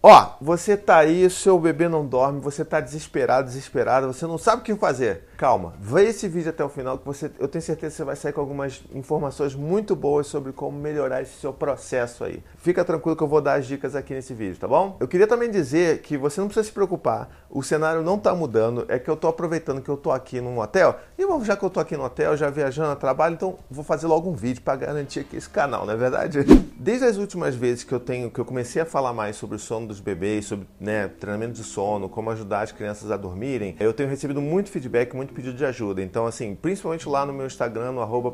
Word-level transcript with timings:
Ó, 0.00 0.36
você 0.40 0.76
tá 0.76 0.98
aí, 0.98 1.28
seu 1.28 1.58
bebê 1.58 1.88
não 1.88 2.06
dorme, 2.06 2.40
você 2.40 2.64
tá 2.64 2.78
desesperado, 2.78 3.48
desesperada, 3.48 4.06
você 4.06 4.28
não 4.28 4.38
sabe 4.38 4.62
o 4.62 4.64
que 4.64 4.76
fazer. 4.76 5.24
Calma, 5.36 5.74
vê 5.80 6.04
esse 6.04 6.28
vídeo 6.28 6.50
até 6.50 6.62
o 6.64 6.68
final 6.68 6.98
que 6.98 7.04
você, 7.04 7.28
eu 7.36 7.48
tenho 7.48 7.62
certeza 7.62 7.90
que 7.90 7.96
você 7.96 8.04
vai 8.04 8.14
sair 8.14 8.32
com 8.32 8.40
algumas 8.40 8.80
informações 8.94 9.56
muito 9.56 9.96
boas 9.96 10.28
sobre 10.28 10.52
como 10.52 10.78
melhorar 10.78 11.22
esse 11.22 11.40
seu 11.40 11.52
processo 11.52 12.22
aí. 12.22 12.44
Fica 12.58 12.84
tranquilo 12.84 13.16
que 13.16 13.22
eu 13.24 13.28
vou 13.28 13.40
dar 13.40 13.54
as 13.54 13.66
dicas 13.66 13.96
aqui 13.96 14.14
nesse 14.14 14.32
vídeo, 14.34 14.56
tá 14.56 14.68
bom? 14.68 14.96
Eu 15.00 15.08
queria 15.08 15.26
também 15.26 15.50
dizer 15.50 16.00
que 16.00 16.16
você 16.16 16.40
não 16.40 16.46
precisa 16.46 16.64
se 16.64 16.72
preocupar, 16.72 17.28
o 17.50 17.60
cenário 17.60 18.00
não 18.00 18.20
tá 18.20 18.32
mudando, 18.36 18.84
é 18.88 19.00
que 19.00 19.10
eu 19.10 19.16
tô 19.16 19.26
aproveitando 19.26 19.82
que 19.82 19.88
eu 19.88 19.96
tô 19.96 20.12
aqui 20.12 20.40
num 20.40 20.60
hotel, 20.60 20.96
e 21.18 21.26
bom, 21.26 21.42
já 21.42 21.56
que 21.56 21.64
eu 21.64 21.70
tô 21.70 21.80
aqui 21.80 21.96
no 21.96 22.04
hotel, 22.04 22.36
já 22.36 22.48
viajando 22.48 22.92
a 22.92 22.96
trabalho, 22.96 23.34
então 23.34 23.58
vou 23.68 23.82
fazer 23.82 24.06
logo 24.06 24.30
um 24.30 24.34
vídeo 24.34 24.62
para 24.62 24.76
garantir 24.76 25.20
aqui 25.20 25.36
esse 25.36 25.50
canal, 25.50 25.84
não 25.84 25.92
é 25.92 25.96
verdade? 25.96 26.38
Desde 26.78 27.04
as 27.04 27.16
últimas 27.16 27.56
vezes 27.56 27.82
que 27.82 27.92
eu 27.92 27.98
tenho, 27.98 28.30
que 28.30 28.38
eu 28.38 28.44
comecei 28.44 28.80
a 28.80 28.86
falar 28.86 29.12
mais 29.12 29.34
sobre 29.34 29.56
o 29.56 29.58
sono 29.58 29.87
dos 29.88 30.00
bebês, 30.00 30.44
sobre 30.44 30.68
né, 30.78 31.08
treinamento 31.08 31.54
de 31.54 31.64
sono, 31.64 32.08
como 32.08 32.30
ajudar 32.30 32.62
as 32.62 32.72
crianças 32.72 33.10
a 33.10 33.16
dormirem, 33.16 33.74
eu 33.80 33.92
tenho 33.92 34.08
recebido 34.08 34.40
muito 34.40 34.70
feedback, 34.70 35.14
muito 35.16 35.32
pedido 35.34 35.56
de 35.56 35.64
ajuda. 35.64 36.02
Então, 36.02 36.26
assim, 36.26 36.54
principalmente 36.54 37.08
lá 37.08 37.26
no 37.26 37.32
meu 37.32 37.46
Instagram, 37.46 37.92
no 37.92 38.00
arroba 38.00 38.32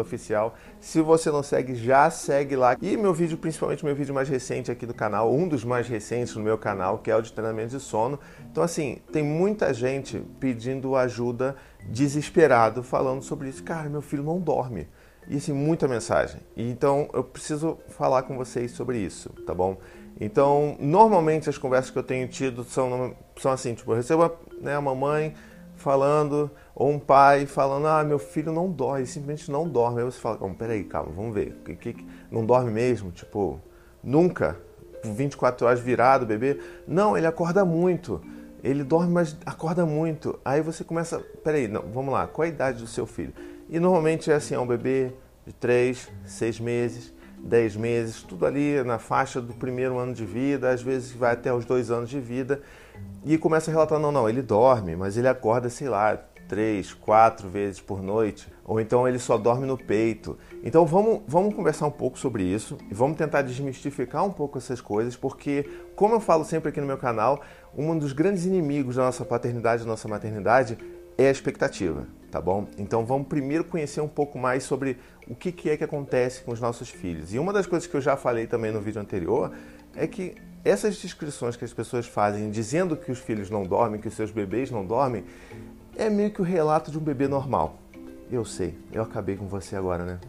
oficial. 0.00 0.54
Se 0.80 1.00
você 1.00 1.30
não 1.30 1.42
segue, 1.42 1.74
já 1.74 2.10
segue 2.10 2.56
lá. 2.56 2.76
E 2.80 2.96
meu 2.96 3.14
vídeo, 3.14 3.38
principalmente 3.38 3.84
meu 3.84 3.94
vídeo 3.94 4.14
mais 4.14 4.28
recente 4.28 4.70
aqui 4.70 4.86
do 4.86 4.94
canal, 4.94 5.32
um 5.32 5.46
dos 5.46 5.64
mais 5.64 5.86
recentes 5.86 6.34
no 6.34 6.42
meu 6.42 6.58
canal, 6.58 6.98
que 6.98 7.10
é 7.10 7.16
o 7.16 7.22
de 7.22 7.32
treinamento 7.32 7.76
de 7.76 7.80
sono. 7.80 8.18
Então, 8.50 8.62
assim, 8.62 8.98
tem 9.12 9.22
muita 9.22 9.72
gente 9.72 10.22
pedindo 10.40 10.96
ajuda 10.96 11.56
desesperado, 11.88 12.82
falando 12.82 13.22
sobre 13.22 13.48
isso. 13.48 13.62
Cara, 13.62 13.88
meu 13.88 14.02
filho 14.02 14.22
não 14.22 14.40
dorme. 14.40 14.88
E 15.28 15.36
assim, 15.36 15.52
muita 15.52 15.88
mensagem. 15.88 16.40
Então 16.56 17.08
eu 17.12 17.24
preciso 17.24 17.78
falar 17.88 18.22
com 18.22 18.36
vocês 18.36 18.70
sobre 18.72 18.98
isso, 18.98 19.30
tá 19.44 19.52
bom? 19.52 19.76
Então, 20.20 20.76
normalmente 20.80 21.48
as 21.48 21.58
conversas 21.58 21.90
que 21.90 21.98
eu 21.98 22.02
tenho 22.02 22.26
tido 22.26 22.64
são, 22.64 23.14
são 23.36 23.52
assim, 23.52 23.74
tipo, 23.74 23.92
eu 23.92 23.96
recebo 23.96 24.30
né, 24.60 24.74
a 24.74 24.80
mamãe 24.80 25.34
falando, 25.76 26.50
ou 26.74 26.90
um 26.90 26.98
pai 26.98 27.46
falando, 27.46 27.86
ah, 27.86 28.02
meu 28.02 28.18
filho 28.18 28.50
não 28.50 28.70
dorme, 28.70 29.06
simplesmente 29.06 29.50
não 29.50 29.68
dorme. 29.68 30.00
Aí 30.00 30.04
você 30.04 30.18
fala, 30.18 30.38
peraí, 30.54 30.84
calma, 30.84 31.12
vamos 31.14 31.34
ver. 31.34 31.52
Que, 31.64 31.76
que, 31.76 32.06
não 32.30 32.44
dorme 32.44 32.70
mesmo? 32.70 33.10
Tipo, 33.10 33.60
nunca? 34.02 34.56
24 35.04 35.66
horas 35.66 35.80
virado, 35.80 36.26
bebê? 36.26 36.58
Não, 36.88 37.16
ele 37.16 37.26
acorda 37.26 37.64
muito. 37.64 38.20
Ele 38.64 38.82
dorme, 38.82 39.12
mas 39.12 39.36
acorda 39.44 39.84
muito. 39.84 40.40
Aí 40.44 40.60
você 40.60 40.82
começa, 40.82 41.20
peraí, 41.44 41.68
não, 41.68 41.82
vamos 41.82 42.12
lá, 42.12 42.26
qual 42.26 42.44
a 42.44 42.48
idade 42.48 42.80
do 42.80 42.86
seu 42.86 43.06
filho? 43.06 43.32
E 43.68 43.78
normalmente 43.78 44.30
é 44.30 44.34
assim, 44.34 44.54
é 44.54 44.58
um 44.58 44.66
bebê 44.66 45.12
de 45.46 45.52
3, 45.52 46.10
6 46.24 46.60
meses, 46.60 47.12
10 47.38 47.76
meses, 47.76 48.22
tudo 48.22 48.46
ali 48.46 48.82
na 48.82 48.98
faixa 48.98 49.40
do 49.40 49.54
primeiro 49.54 49.98
ano 49.98 50.14
de 50.14 50.24
vida, 50.24 50.70
às 50.70 50.82
vezes 50.82 51.12
vai 51.12 51.32
até 51.32 51.52
os 51.52 51.64
dois 51.64 51.90
anos 51.90 52.10
de 52.10 52.20
vida, 52.20 52.60
e 53.24 53.36
começa 53.36 53.70
a 53.70 53.72
relatar, 53.72 53.98
não, 53.98 54.12
não, 54.12 54.28
ele 54.28 54.42
dorme, 54.42 54.96
mas 54.96 55.16
ele 55.16 55.28
acorda, 55.28 55.68
sei 55.68 55.88
lá, 55.88 56.16
três, 56.48 56.92
quatro 56.94 57.48
vezes 57.48 57.80
por 57.80 58.02
noite, 58.02 58.48
ou 58.64 58.80
então 58.80 59.06
ele 59.06 59.18
só 59.18 59.36
dorme 59.36 59.66
no 59.66 59.76
peito. 59.76 60.38
Então 60.62 60.86
vamos, 60.86 61.22
vamos 61.26 61.54
conversar 61.54 61.86
um 61.86 61.90
pouco 61.90 62.18
sobre 62.18 62.44
isso 62.44 62.78
e 62.90 62.94
vamos 62.94 63.16
tentar 63.16 63.42
desmistificar 63.42 64.24
um 64.24 64.30
pouco 64.30 64.58
essas 64.58 64.80
coisas, 64.80 65.16
porque, 65.16 65.68
como 65.94 66.14
eu 66.14 66.20
falo 66.20 66.44
sempre 66.44 66.68
aqui 66.68 66.80
no 66.80 66.86
meu 66.86 66.98
canal, 66.98 67.42
um 67.76 67.98
dos 67.98 68.12
grandes 68.12 68.44
inimigos 68.44 68.96
da 68.96 69.02
nossa 69.02 69.24
paternidade, 69.24 69.82
da 69.82 69.88
nossa 69.88 70.08
maternidade, 70.08 70.78
é 71.18 71.28
a 71.28 71.30
expectativa 71.30 72.06
tá 72.36 72.40
bom? 72.40 72.66
Então 72.76 73.06
vamos 73.06 73.28
primeiro 73.28 73.64
conhecer 73.64 74.02
um 74.02 74.08
pouco 74.08 74.38
mais 74.38 74.62
sobre 74.62 74.98
o 75.26 75.34
que, 75.34 75.50
que 75.50 75.70
é 75.70 75.76
que 75.76 75.82
acontece 75.82 76.42
com 76.42 76.52
os 76.52 76.60
nossos 76.60 76.90
filhos. 76.90 77.32
E 77.32 77.38
uma 77.38 77.50
das 77.50 77.66
coisas 77.66 77.88
que 77.88 77.96
eu 77.96 78.00
já 78.00 78.14
falei 78.14 78.46
também 78.46 78.70
no 78.70 78.80
vídeo 78.80 79.00
anterior 79.00 79.52
é 79.94 80.06
que 80.06 80.34
essas 80.62 80.96
descrições 80.96 81.56
que 81.56 81.64
as 81.64 81.72
pessoas 81.72 82.06
fazem 82.06 82.50
dizendo 82.50 82.94
que 82.94 83.10
os 83.10 83.18
filhos 83.18 83.48
não 83.48 83.62
dormem, 83.62 83.98
que 83.98 84.08
os 84.08 84.14
seus 84.14 84.30
bebês 84.30 84.70
não 84.70 84.84
dormem, 84.84 85.24
é 85.96 86.10
meio 86.10 86.30
que 86.30 86.42
o 86.42 86.44
relato 86.44 86.90
de 86.90 86.98
um 86.98 87.00
bebê 87.00 87.26
normal. 87.26 87.78
Eu 88.30 88.44
sei, 88.44 88.76
eu 88.92 89.02
acabei 89.02 89.36
com 89.36 89.46
você 89.46 89.74
agora, 89.74 90.04
né? 90.04 90.20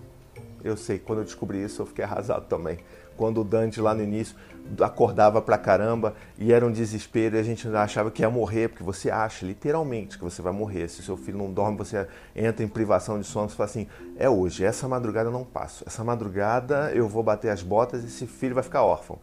Eu 0.68 0.78
sei, 0.78 1.00
quando 1.00 1.20
eu 1.20 1.26
descobri 1.26 1.64
isso 1.64 1.82
eu 1.82 1.86
fiquei 1.86 2.04
arrasado 2.04 2.46
também 2.46 2.80
quando 3.18 3.42
o 3.42 3.44
Dante 3.44 3.82
lá 3.82 3.94
no 3.94 4.04
início 4.04 4.36
acordava 4.82 5.42
pra 5.42 5.58
caramba 5.58 6.14
e 6.38 6.54
era 6.54 6.66
um 6.66 6.72
desespero 6.72 7.36
e 7.36 7.40
a 7.40 7.44
gente 7.44 7.68
achava 7.70 8.12
que 8.12 8.22
ia 8.22 8.30
morrer, 8.30 8.70
porque 8.70 8.84
você 8.84 9.10
acha 9.10 9.46
literalmente 9.46 10.18
que 10.18 10.24
você 10.24 10.42
vai 10.42 10.54
morrer. 10.54 10.88
Se 10.88 11.02
seu 11.02 11.18
filho 11.18 11.38
não 11.38 11.52
dorme, 11.52 11.78
você 11.78 12.08
entra 12.36 12.64
em 12.64 12.68
privação 12.68 13.20
de 13.20 13.26
sono, 13.26 13.50
você 13.50 13.56
fala 13.56 13.70
assim: 13.70 13.88
é 14.18 14.30
hoje, 14.30 14.64
essa 14.64 14.88
madrugada 14.88 15.30
eu 15.30 15.34
não 15.34 15.44
passo. 15.44 15.84
Essa 15.88 16.04
madrugada 16.04 16.92
eu 16.94 17.08
vou 17.08 17.24
bater 17.24 17.50
as 17.50 17.64
botas 17.64 18.04
e 18.04 18.08
esse 18.08 18.28
filho 18.28 18.54
vai 18.54 18.64
ficar 18.64 18.84
órfão. 18.84 19.18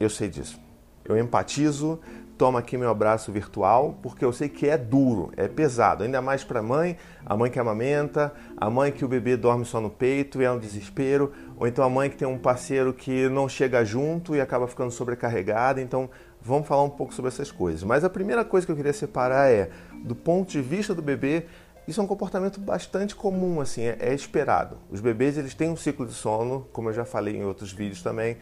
Eu 0.00 0.10
sei 0.10 0.28
disso. 0.28 0.67
Eu 1.04 1.18
empatizo, 1.18 2.00
toma 2.38 2.60
aqui 2.60 2.78
meu 2.78 2.88
abraço 2.88 3.32
virtual, 3.32 3.98
porque 4.00 4.24
eu 4.24 4.32
sei 4.32 4.48
que 4.48 4.68
é 4.68 4.78
duro, 4.78 5.32
é 5.36 5.48
pesado, 5.48 6.04
ainda 6.04 6.22
mais 6.22 6.44
para 6.44 6.60
a 6.60 6.62
mãe, 6.62 6.96
a 7.26 7.36
mãe 7.36 7.50
que 7.50 7.58
amamenta, 7.58 8.32
a 8.56 8.70
mãe 8.70 8.92
que 8.92 9.04
o 9.04 9.08
bebê 9.08 9.36
dorme 9.36 9.64
só 9.64 9.80
no 9.80 9.90
peito 9.90 10.40
e 10.40 10.44
é 10.44 10.50
um 10.50 10.58
desespero, 10.58 11.32
ou 11.56 11.66
então 11.66 11.84
a 11.84 11.90
mãe 11.90 12.08
que 12.08 12.16
tem 12.16 12.28
um 12.28 12.38
parceiro 12.38 12.92
que 12.92 13.28
não 13.28 13.48
chega 13.48 13.84
junto 13.84 14.36
e 14.36 14.40
acaba 14.40 14.68
ficando 14.68 14.92
sobrecarregada. 14.92 15.80
Então, 15.80 16.08
vamos 16.40 16.68
falar 16.68 16.84
um 16.84 16.90
pouco 16.90 17.12
sobre 17.12 17.30
essas 17.30 17.50
coisas. 17.50 17.82
Mas 17.82 18.04
a 18.04 18.10
primeira 18.10 18.44
coisa 18.44 18.64
que 18.64 18.72
eu 18.72 18.76
queria 18.76 18.92
separar 18.92 19.50
é, 19.50 19.70
do 20.04 20.14
ponto 20.14 20.50
de 20.50 20.62
vista 20.62 20.94
do 20.94 21.02
bebê, 21.02 21.46
isso 21.88 22.00
é 22.00 22.04
um 22.04 22.06
comportamento 22.06 22.60
bastante 22.60 23.16
comum, 23.16 23.60
assim, 23.60 23.82
é, 23.82 23.96
é 23.98 24.14
esperado. 24.14 24.76
Os 24.90 25.00
bebês 25.00 25.36
eles 25.36 25.54
têm 25.54 25.70
um 25.70 25.76
ciclo 25.76 26.06
de 26.06 26.12
sono, 26.12 26.68
como 26.72 26.90
eu 26.90 26.92
já 26.92 27.04
falei 27.04 27.36
em 27.36 27.44
outros 27.44 27.72
vídeos 27.72 28.02
também, 28.02 28.36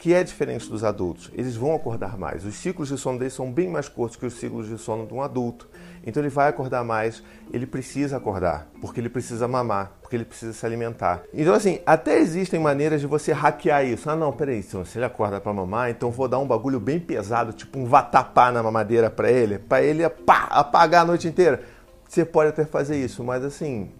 que 0.00 0.14
é 0.14 0.24
diferente 0.24 0.66
dos 0.70 0.82
adultos. 0.82 1.30
Eles 1.34 1.54
vão 1.54 1.74
acordar 1.74 2.16
mais. 2.16 2.46
Os 2.46 2.54
ciclos 2.54 2.88
de 2.88 2.96
sono 2.96 3.18
deles 3.18 3.34
são 3.34 3.52
bem 3.52 3.68
mais 3.68 3.86
curtos 3.86 4.16
que 4.16 4.24
os 4.24 4.32
ciclos 4.32 4.66
de 4.66 4.78
sono 4.78 5.06
de 5.06 5.12
um 5.12 5.20
adulto. 5.20 5.68
Então 6.06 6.22
ele 6.22 6.30
vai 6.30 6.48
acordar 6.48 6.82
mais, 6.82 7.22
ele 7.52 7.66
precisa 7.66 8.16
acordar, 8.16 8.66
porque 8.80 8.98
ele 8.98 9.10
precisa 9.10 9.46
mamar, 9.46 9.92
porque 10.00 10.16
ele 10.16 10.24
precisa 10.24 10.54
se 10.54 10.64
alimentar. 10.64 11.22
Então, 11.34 11.52
assim, 11.52 11.80
até 11.84 12.18
existem 12.18 12.58
maneiras 12.58 13.02
de 13.02 13.06
você 13.06 13.30
hackear 13.30 13.84
isso. 13.84 14.08
Ah, 14.08 14.16
não, 14.16 14.32
peraí, 14.32 14.62
se 14.62 14.78
ele 14.96 15.04
acorda 15.04 15.38
para 15.38 15.52
mamar, 15.52 15.90
então 15.90 16.10
vou 16.10 16.26
dar 16.26 16.38
um 16.38 16.46
bagulho 16.46 16.80
bem 16.80 16.98
pesado, 16.98 17.52
tipo 17.52 17.78
um 17.78 17.84
vatapá 17.84 18.50
na 18.50 18.62
mamadeira 18.62 19.10
para 19.10 19.30
ele, 19.30 19.58
para 19.58 19.82
ele 19.82 20.02
apagar 20.02 21.02
a 21.02 21.04
noite 21.04 21.28
inteira. 21.28 21.60
Você 22.08 22.24
pode 22.24 22.48
até 22.48 22.64
fazer 22.64 22.96
isso, 22.96 23.22
mas 23.22 23.44
assim, 23.44 23.90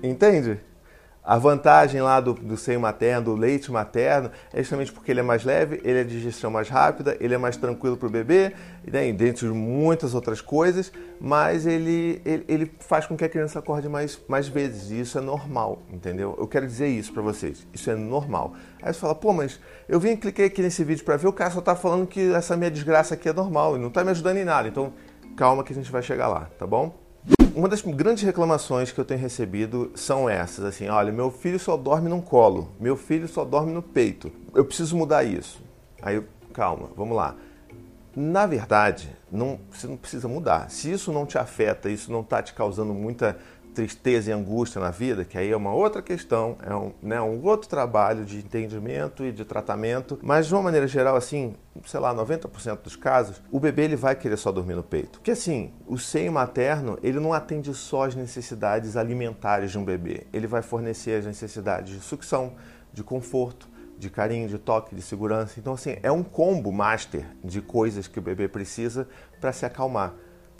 entende? 0.00 0.60
A 1.24 1.38
vantagem 1.38 2.02
lá 2.02 2.20
do, 2.20 2.34
do 2.34 2.54
seio 2.54 2.78
materno, 2.78 3.24
do 3.24 3.34
leite 3.34 3.72
materno, 3.72 4.30
é 4.52 4.58
justamente 4.58 4.92
porque 4.92 5.10
ele 5.10 5.20
é 5.20 5.22
mais 5.22 5.42
leve, 5.42 5.80
ele 5.82 6.00
é 6.00 6.04
de 6.04 6.10
digestão 6.10 6.50
mais 6.50 6.68
rápida, 6.68 7.16
ele 7.18 7.32
é 7.32 7.38
mais 7.38 7.56
tranquilo 7.56 7.96
para 7.96 8.06
o 8.06 8.10
bebê, 8.10 8.52
né, 8.86 9.10
dentre 9.10 9.46
muitas 9.48 10.14
outras 10.14 10.42
coisas, 10.42 10.92
mas 11.18 11.64
ele, 11.64 12.20
ele, 12.26 12.44
ele, 12.46 12.72
faz 12.78 13.06
com 13.06 13.16
que 13.16 13.24
a 13.24 13.28
criança 13.28 13.58
acorde 13.58 13.88
mais, 13.88 14.20
mais 14.28 14.48
vezes, 14.48 14.90
e 14.90 15.00
isso 15.00 15.16
é 15.16 15.22
normal, 15.22 15.80
entendeu? 15.90 16.36
Eu 16.38 16.46
quero 16.46 16.66
dizer 16.66 16.88
isso 16.88 17.10
para 17.10 17.22
vocês, 17.22 17.66
isso 17.72 17.90
é 17.90 17.94
normal. 17.94 18.52
Aí 18.82 18.92
você 18.92 19.00
fala, 19.00 19.14
pô, 19.14 19.32
mas 19.32 19.58
eu 19.88 19.98
vim 19.98 20.10
e 20.10 20.16
cliquei 20.18 20.44
aqui 20.44 20.60
nesse 20.60 20.84
vídeo 20.84 21.06
para 21.06 21.16
ver, 21.16 21.26
o 21.26 21.32
cara 21.32 21.50
só 21.50 21.60
está 21.60 21.74
falando 21.74 22.06
que 22.06 22.34
essa 22.34 22.54
minha 22.54 22.70
desgraça 22.70 23.14
aqui 23.14 23.30
é 23.30 23.32
normal, 23.32 23.76
e 23.76 23.78
não 23.78 23.88
está 23.88 24.04
me 24.04 24.10
ajudando 24.10 24.36
em 24.36 24.44
nada, 24.44 24.68
então 24.68 24.92
calma 25.34 25.64
que 25.64 25.72
a 25.72 25.76
gente 25.76 25.90
vai 25.90 26.02
chegar 26.02 26.28
lá, 26.28 26.50
tá 26.58 26.66
bom? 26.66 27.03
Uma 27.54 27.68
das 27.68 27.82
grandes 27.82 28.24
reclamações 28.24 28.90
que 28.90 28.98
eu 28.98 29.04
tenho 29.04 29.20
recebido 29.20 29.92
são 29.94 30.28
essas, 30.28 30.64
assim, 30.64 30.88
olha, 30.88 31.12
meu 31.12 31.30
filho 31.30 31.56
só 31.56 31.76
dorme 31.76 32.08
num 32.08 32.20
colo, 32.20 32.72
meu 32.80 32.96
filho 32.96 33.28
só 33.28 33.44
dorme 33.44 33.72
no 33.72 33.80
peito. 33.80 34.32
Eu 34.52 34.64
preciso 34.64 34.96
mudar 34.96 35.22
isso. 35.22 35.62
Aí, 36.02 36.20
calma, 36.52 36.88
vamos 36.96 37.16
lá. 37.16 37.36
Na 38.16 38.44
verdade, 38.44 39.08
não, 39.30 39.60
você 39.70 39.86
não 39.86 39.96
precisa 39.96 40.26
mudar. 40.26 40.68
Se 40.68 40.90
isso 40.90 41.12
não 41.12 41.24
te 41.24 41.38
afeta, 41.38 41.88
isso 41.88 42.10
não 42.10 42.22
está 42.22 42.42
te 42.42 42.54
causando 42.54 42.92
muita 42.92 43.38
tristeza 43.74 44.30
e 44.30 44.32
angústia 44.32 44.80
na 44.80 44.90
vida, 44.90 45.24
que 45.24 45.36
aí 45.36 45.50
é 45.50 45.56
uma 45.56 45.74
outra 45.74 46.00
questão, 46.00 46.56
é 46.64 46.74
um, 46.74 46.92
né, 47.02 47.20
um 47.20 47.44
outro 47.44 47.68
trabalho 47.68 48.24
de 48.24 48.38
entendimento 48.38 49.24
e 49.24 49.32
de 49.32 49.44
tratamento, 49.44 50.18
mas 50.22 50.46
de 50.46 50.54
uma 50.54 50.62
maneira 50.62 50.86
geral, 50.86 51.16
assim, 51.16 51.54
sei 51.84 51.98
lá, 51.98 52.14
90% 52.14 52.82
dos 52.82 52.94
casos, 52.94 53.42
o 53.50 53.58
bebê 53.58 53.82
ele 53.82 53.96
vai 53.96 54.14
querer 54.14 54.36
só 54.36 54.52
dormir 54.52 54.74
no 54.74 54.82
peito. 54.82 55.18
Porque 55.18 55.32
assim, 55.32 55.72
o 55.86 55.98
seio 55.98 56.32
materno, 56.32 56.98
ele 57.02 57.18
não 57.18 57.32
atende 57.32 57.74
só 57.74 58.04
as 58.04 58.14
necessidades 58.14 58.96
alimentares 58.96 59.72
de 59.72 59.78
um 59.78 59.84
bebê, 59.84 60.26
ele 60.32 60.46
vai 60.46 60.62
fornecer 60.62 61.18
as 61.18 61.26
necessidades 61.26 61.92
de 61.92 62.00
sucção, 62.00 62.52
de 62.92 63.02
conforto, 63.02 63.68
de 63.98 64.10
carinho, 64.10 64.48
de 64.48 64.58
toque, 64.58 64.94
de 64.94 65.02
segurança. 65.02 65.58
Então, 65.58 65.74
assim, 65.74 65.96
é 66.02 66.10
um 66.10 66.22
combo 66.22 66.72
master 66.72 67.24
de 67.42 67.60
coisas 67.60 68.06
que 68.06 68.18
o 68.18 68.22
bebê 68.22 68.48
precisa 68.48 69.08
para 69.40 69.52
se 69.52 69.64
acalmar. 69.64 70.14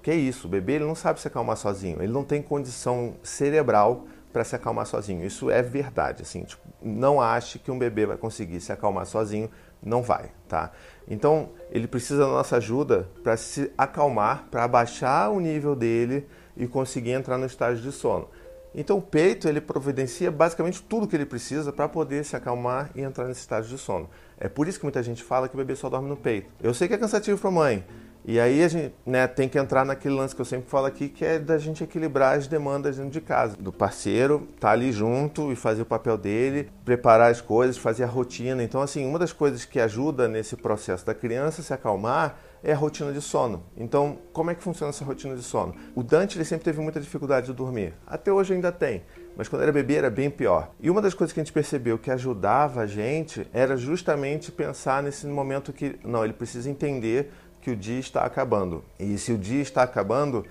Porque 0.04 0.10
é 0.10 0.16
isso, 0.16 0.46
o 0.46 0.50
bebê 0.50 0.74
ele 0.74 0.84
não 0.84 0.94
sabe 0.94 1.18
se 1.18 1.26
acalmar 1.26 1.56
sozinho, 1.56 2.02
ele 2.02 2.12
não 2.12 2.22
tem 2.22 2.42
condição 2.42 3.14
cerebral 3.22 4.04
para 4.34 4.44
se 4.44 4.54
acalmar 4.54 4.84
sozinho. 4.84 5.24
Isso 5.24 5.50
é 5.50 5.62
verdade, 5.62 6.20
assim, 6.20 6.44
tipo, 6.44 6.60
não 6.82 7.22
ache 7.22 7.58
que 7.58 7.70
um 7.70 7.78
bebê 7.78 8.04
vai 8.04 8.18
conseguir 8.18 8.60
se 8.60 8.70
acalmar 8.70 9.06
sozinho, 9.06 9.50
não 9.82 10.02
vai, 10.02 10.30
tá? 10.46 10.72
Então, 11.08 11.52
ele 11.70 11.88
precisa 11.88 12.18
da 12.18 12.26
nossa 12.26 12.58
ajuda 12.58 13.08
para 13.22 13.34
se 13.38 13.72
acalmar, 13.78 14.46
para 14.50 14.64
abaixar 14.64 15.30
o 15.32 15.40
nível 15.40 15.74
dele 15.74 16.28
e 16.54 16.66
conseguir 16.66 17.12
entrar 17.12 17.38
no 17.38 17.46
estágio 17.46 17.82
de 17.82 17.90
sono. 17.90 18.28
Então 18.74 18.98
o 18.98 19.02
peito 19.02 19.48
ele 19.48 19.60
providencia 19.60 20.30
basicamente 20.32 20.82
tudo 20.82 21.06
que 21.06 21.14
ele 21.14 21.24
precisa 21.24 21.72
para 21.72 21.88
poder 21.88 22.24
se 22.24 22.34
acalmar 22.34 22.90
e 22.94 23.00
entrar 23.00 23.26
nesse 23.26 23.40
estágio 23.40 23.70
de 23.70 23.80
sono. 23.80 24.10
É 24.36 24.48
por 24.48 24.66
isso 24.66 24.80
que 24.80 24.84
muita 24.84 25.00
gente 25.00 25.22
fala 25.22 25.48
que 25.48 25.54
o 25.54 25.56
bebê 25.56 25.76
só 25.76 25.88
dorme 25.88 26.08
no 26.08 26.16
peito. 26.16 26.50
Eu 26.60 26.74
sei 26.74 26.88
que 26.88 26.94
é 26.94 26.98
cansativo 26.98 27.40
para 27.40 27.52
mãe. 27.52 27.84
E 28.26 28.40
aí 28.40 28.64
a 28.64 28.68
gente 28.68 28.94
né, 29.04 29.26
tem 29.26 29.48
que 29.48 29.58
entrar 29.58 29.84
naquele 29.84 30.14
lance 30.14 30.34
que 30.34 30.40
eu 30.40 30.46
sempre 30.46 30.70
falo 30.70 30.86
aqui, 30.86 31.10
que 31.10 31.22
é 31.22 31.38
da 31.38 31.58
gente 31.58 31.84
equilibrar 31.84 32.38
as 32.38 32.46
demandas 32.46 32.96
dentro 32.96 33.10
de 33.10 33.20
casa. 33.20 33.54
Do 33.58 33.70
parceiro 33.70 34.48
estar 34.54 34.68
tá 34.68 34.70
ali 34.70 34.92
junto 34.92 35.52
e 35.52 35.56
fazer 35.56 35.82
o 35.82 35.86
papel 35.86 36.16
dele, 36.16 36.70
preparar 36.86 37.30
as 37.30 37.42
coisas, 37.42 37.76
fazer 37.76 38.04
a 38.04 38.06
rotina. 38.06 38.62
Então, 38.62 38.80
assim, 38.80 39.06
uma 39.06 39.18
das 39.18 39.32
coisas 39.32 39.66
que 39.66 39.78
ajuda 39.78 40.26
nesse 40.26 40.56
processo 40.56 41.04
da 41.04 41.12
criança 41.12 41.62
se 41.62 41.74
acalmar 41.74 42.38
é 42.62 42.72
a 42.72 42.76
rotina 42.76 43.12
de 43.12 43.20
sono. 43.20 43.62
Então, 43.76 44.18
como 44.32 44.50
é 44.50 44.54
que 44.54 44.62
funciona 44.62 44.88
essa 44.88 45.04
rotina 45.04 45.36
de 45.36 45.42
sono? 45.42 45.74
O 45.94 46.02
Dante 46.02 46.38
ele 46.38 46.46
sempre 46.46 46.64
teve 46.64 46.80
muita 46.80 46.98
dificuldade 46.98 47.48
de 47.48 47.52
dormir. 47.52 47.92
Até 48.06 48.32
hoje 48.32 48.54
ainda 48.54 48.72
tem, 48.72 49.02
mas 49.36 49.48
quando 49.48 49.62
era 49.62 49.70
bebê 49.70 49.96
era 49.96 50.08
bem 50.08 50.30
pior. 50.30 50.70
E 50.80 50.88
uma 50.88 51.02
das 51.02 51.12
coisas 51.12 51.34
que 51.34 51.40
a 51.40 51.44
gente 51.44 51.52
percebeu 51.52 51.98
que 51.98 52.10
ajudava 52.10 52.80
a 52.80 52.86
gente 52.86 53.46
era 53.52 53.76
justamente 53.76 54.50
pensar 54.50 55.02
nesse 55.02 55.26
momento 55.26 55.74
que, 55.74 55.98
não, 56.02 56.24
ele 56.24 56.32
precisa 56.32 56.70
entender 56.70 57.30
que 57.64 57.70
o 57.70 57.76
dia 57.76 57.98
está 57.98 58.20
acabando. 58.26 58.84
E 59.00 59.16
se 59.16 59.32
o 59.32 59.38
dia 59.38 59.62
está 59.62 59.82
acabando, 59.82 60.44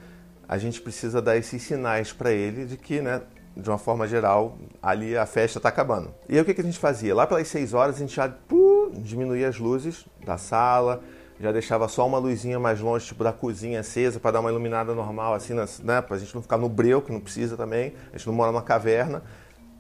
a 0.50 0.58
gente 0.58 0.82
precisa 0.82 1.22
dar 1.22 1.38
esses 1.38 1.62
sinais 1.62 2.12
para 2.12 2.32
ele 2.32 2.66
de 2.66 2.76
que, 2.76 3.02
né, 3.02 3.22
de 3.56 3.70
uma 3.70 3.78
forma 3.78 4.08
geral, 4.08 4.58
ali 4.82 5.16
a 5.16 5.28
festa 5.28 5.60
está 5.60 5.70
acabando. 5.70 6.12
E 6.28 6.34
aí 6.34 6.42
o 6.42 6.46
que, 6.46 6.56
que 6.56 6.62
a 6.62 6.64
gente 6.64 6.80
fazia? 6.80 7.14
Lá 7.14 7.28
pelas 7.28 7.48
6 7.48 7.76
horas 7.76 7.98
a 7.98 8.00
gente 8.00 8.16
já 8.16 8.28
pum, 8.28 8.90
diminuía 8.96 9.48
as 9.48 9.60
luzes 9.60 10.08
da 10.26 10.40
sala, 10.40 11.04
já 11.40 11.52
deixava 11.52 11.88
só 11.88 12.08
uma 12.08 12.18
luzinha 12.18 12.60
mais 12.60 12.80
longe, 12.80 13.06
tipo 13.06 13.24
da 13.24 13.32
cozinha 13.32 13.82
acesa, 13.82 14.20
para 14.20 14.32
dar 14.32 14.40
uma 14.40 14.50
iluminada 14.50 14.96
normal, 14.96 15.36
assim, 15.36 15.54
né? 15.84 16.02
Pra 16.02 16.18
gente 16.18 16.34
não 16.34 16.42
ficar 16.42 16.58
no 16.58 16.68
breu, 16.68 17.00
que 17.00 17.12
não 17.12 17.20
precisa 17.20 17.56
também. 17.56 17.94
A 18.12 18.18
gente 18.18 18.26
não 18.26 18.34
mora 18.34 18.52
numa 18.52 18.64
caverna. 18.64 19.22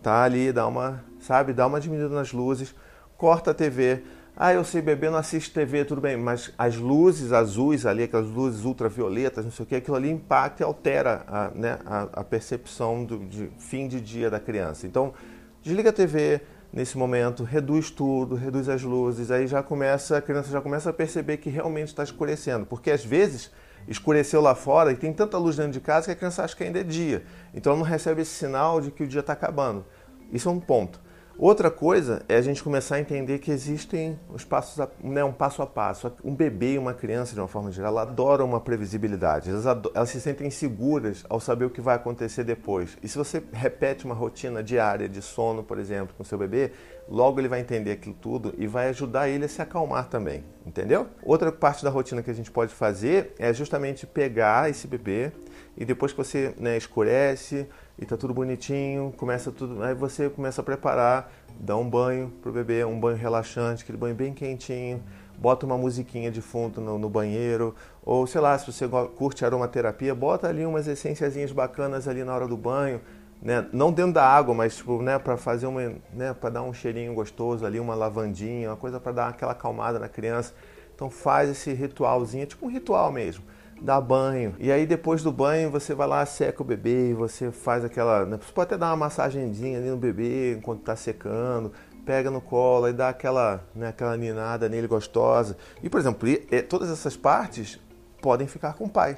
Tá 0.03 0.21
ali, 0.21 0.51
dá 0.51 0.68
uma, 0.68 1.03
sabe, 1.19 1.51
dá 1.51 1.65
uma 1.65 1.80
diminuída 1.80 2.13
nas 2.13 2.31
luzes, 2.31 2.75
corta 3.18 3.51
a 3.51 3.53
TV. 3.53 4.03
Ah, 4.35 4.51
eu 4.51 4.63
sei 4.63 4.81
beber, 4.81 5.12
não 5.12 5.19
assisto 5.19 5.53
TV, 5.53 5.85
tudo 5.85 6.01
bem, 6.01 6.18
mas 6.18 6.51
as 6.57 6.75
luzes 6.75 7.31
azuis 7.31 7.85
ali, 7.85 8.03
aquelas 8.03 8.27
luzes 8.27 8.65
ultravioletas, 8.65 9.45
não 9.45 9.51
sei 9.51 9.63
o 9.63 9.68
que, 9.68 9.75
aquilo 9.75 9.95
ali 9.95 10.09
impacta 10.09 10.63
e 10.63 10.65
altera 10.65 11.24
a, 11.27 11.51
né, 11.53 11.77
a, 11.85 12.01
a 12.13 12.24
percepção 12.24 13.06
do 13.06 13.19
de 13.19 13.51
fim 13.59 13.88
de 13.88 14.01
dia 14.01 14.31
da 14.31 14.39
criança. 14.39 14.88
Então, 14.88 15.13
desliga 15.62 15.91
a 15.91 15.94
TV, 15.94 16.41
nesse 16.74 16.97
momento, 16.97 17.44
reduz 17.44 17.91
tudo, 17.91 18.33
reduz 18.33 18.68
as 18.68 18.81
luzes, 18.81 19.30
aí 19.30 19.45
já 19.45 19.62
começa, 19.62 20.18
a 20.18 20.21
criança 20.21 20.50
já 20.50 20.59
começa 20.59 20.89
a 20.89 20.94
perceber 20.94 21.38
que 21.38 21.51
realmente 21.51 21.89
está 21.89 22.01
escurecendo, 22.03 22.65
porque 22.65 22.89
às 22.89 23.06
vezes 23.06 23.51
escureceu 23.88 24.41
lá 24.41 24.56
fora 24.56 24.91
e 24.91 24.95
tem 24.95 25.13
tanta 25.13 25.38
luz 25.38 25.57
dentro 25.57 25.74
de 25.74 25.80
casa 25.80 26.07
que 26.07 26.12
a 26.12 26.15
criança 26.15 26.44
acha 26.44 26.56
que 26.56 26.63
ainda 26.63 26.80
é 26.80 26.83
dia, 26.83 27.24
então 27.53 27.74
ela 27.74 27.80
não 27.80 27.88
recebe 27.88 28.24
esse 28.24 28.31
sinal 28.31 28.81
de 28.81 28.89
que 28.89 29.03
o 29.03 29.07
dia 29.07 29.19
está 29.19 29.33
acabando. 29.33 29.85
Isso 30.31 30.50
é 30.50 30.51
um 30.51 30.59
ponto. 30.59 31.03
Outra 31.38 31.71
coisa 31.71 32.21
é 32.30 32.35
a 32.35 32.41
gente 32.41 32.63
começar 32.63 32.95
a 32.95 33.00
entender 33.00 33.39
que 33.39 33.50
existem 33.50 34.19
os 34.30 34.45
passos, 34.45 34.80
a, 34.80 34.88
né, 35.03 35.24
um 35.24 35.31
passo 35.31 35.63
a 35.63 35.68
passo. 35.68 36.12
Um 36.24 36.35
bebê 36.35 36.74
e 36.74 36.77
uma 36.77 36.94
criança, 36.94 37.33
de 37.33 37.39
uma 37.39 37.47
forma 37.47 37.71
geral, 37.71 37.97
adoram 37.97 38.45
uma 38.45 38.62
previsibilidade. 38.62 39.50
Elas, 39.50 39.65
elas, 39.65 40.09
se 40.09 40.21
sentem 40.21 40.51
seguras 40.51 41.25
ao 41.27 41.39
saber 41.39 41.65
o 41.65 41.71
que 41.71 41.81
vai 41.81 41.95
acontecer 41.95 42.44
depois. 42.44 42.97
E 43.01 43.07
se 43.07 43.18
você 43.18 43.41
repete 43.51 44.06
uma 44.06 44.13
rotina 44.13 44.62
diária 44.62 45.09
de 45.09 45.24
sono, 45.24 45.63
por 45.63 45.80
exemplo, 45.80 46.13
com 46.15 46.24
seu 46.24 46.38
bebê, 46.38 46.71
logo 47.09 47.39
ele 47.39 47.47
vai 47.47 47.62
entender 47.62 47.94
aquilo 47.94 48.15
tudo 48.21 48.53
e 48.57 48.68
vai 48.68 48.89
ajudar 48.89 49.27
ele 49.27 49.45
a 49.45 49.50
se 49.50 49.62
acalmar 49.62 50.07
também, 50.09 50.44
entendeu? 50.65 51.07
Outra 51.24 51.51
parte 51.51 51.83
da 51.83 51.89
rotina 51.89 52.21
que 52.21 52.30
a 52.30 52.33
gente 52.33 52.51
pode 52.51 52.74
fazer 52.74 53.33
é 53.39 53.51
justamente 53.51 54.06
pegar 54.06 54.69
esse 54.69 54.88
bebê 54.88 55.31
e 55.75 55.83
depois 55.83 56.12
que 56.12 56.18
você 56.18 56.53
né, 56.57 56.77
escurece 56.77 57.68
e 57.98 58.06
tá 58.06 58.18
tudo 58.18 58.34
bonitinho, 58.34 59.13
começa 59.18 59.51
tudo, 59.51 59.84
aí 59.84 59.94
você 59.94 60.30
começa 60.30 60.62
a 60.62 60.63
preparar, 60.63 61.31
dá 61.60 61.78
um 61.78 61.88
banho 61.88 62.31
pro 62.42 62.51
bebê, 62.51 62.84
um 62.84 63.00
banho 63.00 63.18
relaxante, 63.18 63.84
aquele 63.84 63.98
banho 63.98 64.16
bem 64.16 64.34
quentinho, 64.34 65.01
bota 65.38 65.66
uma 65.66 65.78
musiquinha 65.78 66.31
de 66.31 66.42
fundo 66.42 66.81
no, 66.81 66.98
no 66.98 67.10
banheiro, 67.10 67.75
ou 68.04 68.25
sei 68.25 68.42
lá, 68.42 68.57
se 68.57 68.72
você 68.72 68.88
curte 69.16 69.45
aromaterapia, 69.45 70.16
bota 70.16 70.48
ali 70.48 70.66
umas 70.66 70.88
essenciazinhas 70.88 71.51
bacanas 71.51 72.07
ali 72.07 72.24
na 72.24 72.34
hora 72.34 72.48
do 72.48 72.57
banho, 72.57 73.00
né? 73.42 73.68
Não 73.74 73.92
dentro 73.92 74.13
da 74.13 74.25
água, 74.25 74.56
mas 74.56 74.78
tipo, 74.78 75.01
né, 75.01 75.19
para 75.19 75.36
fazer 75.36 75.68
uma, 75.68 75.94
né, 76.13 76.34
para 76.34 76.50
dar 76.50 76.63
um 76.63 76.74
cheirinho 76.74 77.13
gostoso 77.13 77.66
ali, 77.66 77.80
uma 77.80 77.94
lavandinha, 77.94 78.69
uma 78.69 78.78
coisa 78.78 79.00
para 79.00 79.12
dar 79.12 79.28
aquela 79.28 79.51
acalmada 79.51 80.00
na 80.00 80.07
criança. 80.07 80.54
Então 80.95 81.10
faz 81.10 81.50
esse 81.50 81.74
ritualzinho, 81.74 82.45
tipo 82.45 82.66
um 82.66 82.69
ritual 82.69 83.12
mesmo 83.12 83.44
dá 83.81 84.00
banho. 84.00 84.56
E 84.60 84.72
aí 84.72 84.86
depois 84.86 85.22
do 85.24 85.31
banho 85.31 85.70
você 85.70 85.94
vai 85.94 86.08
lá, 86.08 86.25
seca 86.25 86.62
o 86.62 86.66
bebê, 86.66 87.14
você 87.14 87.52
faz 87.52 87.84
aquela. 87.84 88.25
Né, 88.25 88.40
você 88.42 88.52
pode 88.52 88.68
até 88.68 88.78
dar 88.78 88.88
uma 88.88 88.98
massagenzinha 88.98 89.78
ali 89.78 89.90
no 89.90 89.98
bebê 89.98 90.56
enquanto 90.56 90.80
está 90.80 90.96
secando, 90.96 91.72
pega 92.06 92.30
no 92.30 92.42
colo 92.42 92.88
e 92.88 92.94
dá 92.94 93.10
aquela, 93.10 93.64
né, 93.75 93.90
aquela 93.90 94.16
ninada 94.18 94.70
nele 94.70 94.88
gostosa. 94.88 95.58
E, 95.81 95.90
por 95.90 96.00
exemplo, 96.00 96.28
todas 96.70 96.90
essas 96.90 97.16
partes 97.16 97.80
podem 98.22 98.48
ficar 98.48 98.74
com 98.74 98.86
o 98.86 98.90
pai, 98.90 99.18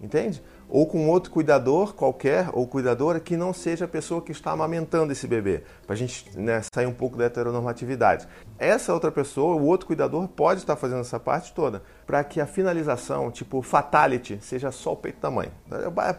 entende? 0.00 0.42
Ou 0.74 0.88
com 0.88 1.08
outro 1.08 1.30
cuidador 1.30 1.94
qualquer 1.94 2.50
ou 2.52 2.66
cuidadora 2.66 3.20
que 3.20 3.36
não 3.36 3.52
seja 3.52 3.84
a 3.84 3.88
pessoa 3.88 4.20
que 4.20 4.32
está 4.32 4.50
amamentando 4.50 5.12
esse 5.12 5.24
bebê, 5.24 5.62
para 5.86 5.94
a 5.94 5.96
gente 5.96 6.36
né, 6.36 6.62
sair 6.74 6.86
um 6.86 6.92
pouco 6.92 7.16
da 7.16 7.26
heteronormatividade. 7.26 8.26
Essa 8.58 8.92
outra 8.92 9.12
pessoa, 9.12 9.54
o 9.54 9.66
outro 9.66 9.86
cuidador, 9.86 10.26
pode 10.26 10.58
estar 10.58 10.74
fazendo 10.74 11.02
essa 11.02 11.20
parte 11.20 11.54
toda, 11.54 11.84
para 12.04 12.24
que 12.24 12.40
a 12.40 12.46
finalização, 12.46 13.30
tipo 13.30 13.62
fatality, 13.62 14.40
seja 14.42 14.72
só 14.72 14.94
o 14.94 14.96
peito 14.96 15.20
da 15.20 15.30
mãe. 15.30 15.48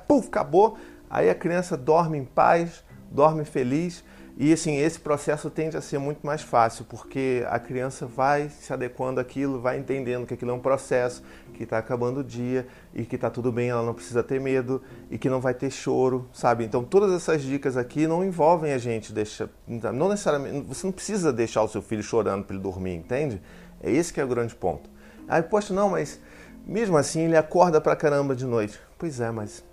Puf, 0.07 0.29
acabou, 0.29 0.77
aí 1.09 1.29
a 1.29 1.35
criança 1.35 1.75
dorme 1.75 2.17
em 2.17 2.23
paz, 2.23 2.81
dorme 3.11 3.43
feliz 3.43 4.05
e 4.37 4.51
assim, 4.51 4.75
esse 4.77 4.99
processo 4.99 5.49
tende 5.49 5.77
a 5.77 5.81
ser 5.81 5.97
muito 5.97 6.25
mais 6.25 6.41
fácil, 6.41 6.83
porque 6.89 7.45
a 7.47 7.57
criança 7.57 8.05
vai 8.05 8.49
se 8.49 8.73
adequando 8.73 9.21
àquilo, 9.21 9.61
vai 9.61 9.77
entendendo 9.77 10.25
que 10.25 10.33
aquilo 10.33 10.51
é 10.51 10.53
um 10.53 10.59
processo, 10.59 11.23
que 11.53 11.63
está 11.63 11.77
acabando 11.77 12.19
o 12.19 12.23
dia 12.23 12.67
e 12.93 13.05
que 13.05 13.15
está 13.15 13.29
tudo 13.29 13.49
bem, 13.49 13.69
ela 13.69 13.81
não 13.81 13.93
precisa 13.93 14.21
ter 14.21 14.41
medo 14.41 14.81
e 15.09 15.17
que 15.17 15.29
não 15.29 15.39
vai 15.39 15.53
ter 15.53 15.71
choro, 15.71 16.27
sabe? 16.33 16.65
Então, 16.65 16.83
todas 16.83 17.13
essas 17.13 17.41
dicas 17.43 17.77
aqui 17.77 18.07
não 18.07 18.25
envolvem 18.25 18.73
a 18.73 18.77
gente 18.77 19.13
deixar. 19.13 19.47
Não 19.65 20.09
necessariamente. 20.09 20.67
Você 20.67 20.85
não 20.85 20.91
precisa 20.91 21.31
deixar 21.31 21.63
o 21.63 21.69
seu 21.69 21.81
filho 21.81 22.03
chorando 22.03 22.43
para 22.43 22.55
ele 22.55 22.63
dormir, 22.63 22.95
entende? 22.95 23.41
É 23.81 23.89
esse 23.89 24.11
que 24.11 24.19
é 24.19 24.25
o 24.25 24.27
grande 24.27 24.53
ponto. 24.53 24.89
Aí, 25.29 25.41
poxa, 25.43 25.73
não, 25.73 25.91
mas 25.91 26.19
mesmo 26.65 26.97
assim 26.97 27.21
ele 27.21 27.37
acorda 27.37 27.79
pra 27.79 27.95
caramba 27.95 28.35
de 28.35 28.45
noite. 28.45 28.77
Pois 28.97 29.21
é, 29.21 29.31
mas 29.31 29.63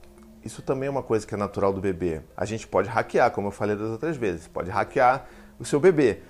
isso 0.44 0.62
também 0.62 0.86
é 0.86 0.90
uma 0.90 1.02
coisa 1.02 1.26
que 1.26 1.34
é 1.34 1.38
natural 1.38 1.72
do 1.72 1.80
bebê. 1.80 2.20
A 2.36 2.44
gente 2.44 2.66
pode 2.66 2.88
hackear, 2.88 3.30
como 3.30 3.48
eu 3.48 3.52
falei 3.52 3.76
das 3.76 3.88
outras 3.88 4.16
vezes, 4.16 4.46
pode 4.46 4.70
hackear 4.70 5.26
o 5.58 5.64
seu 5.64 5.78
bebê. 5.78 6.20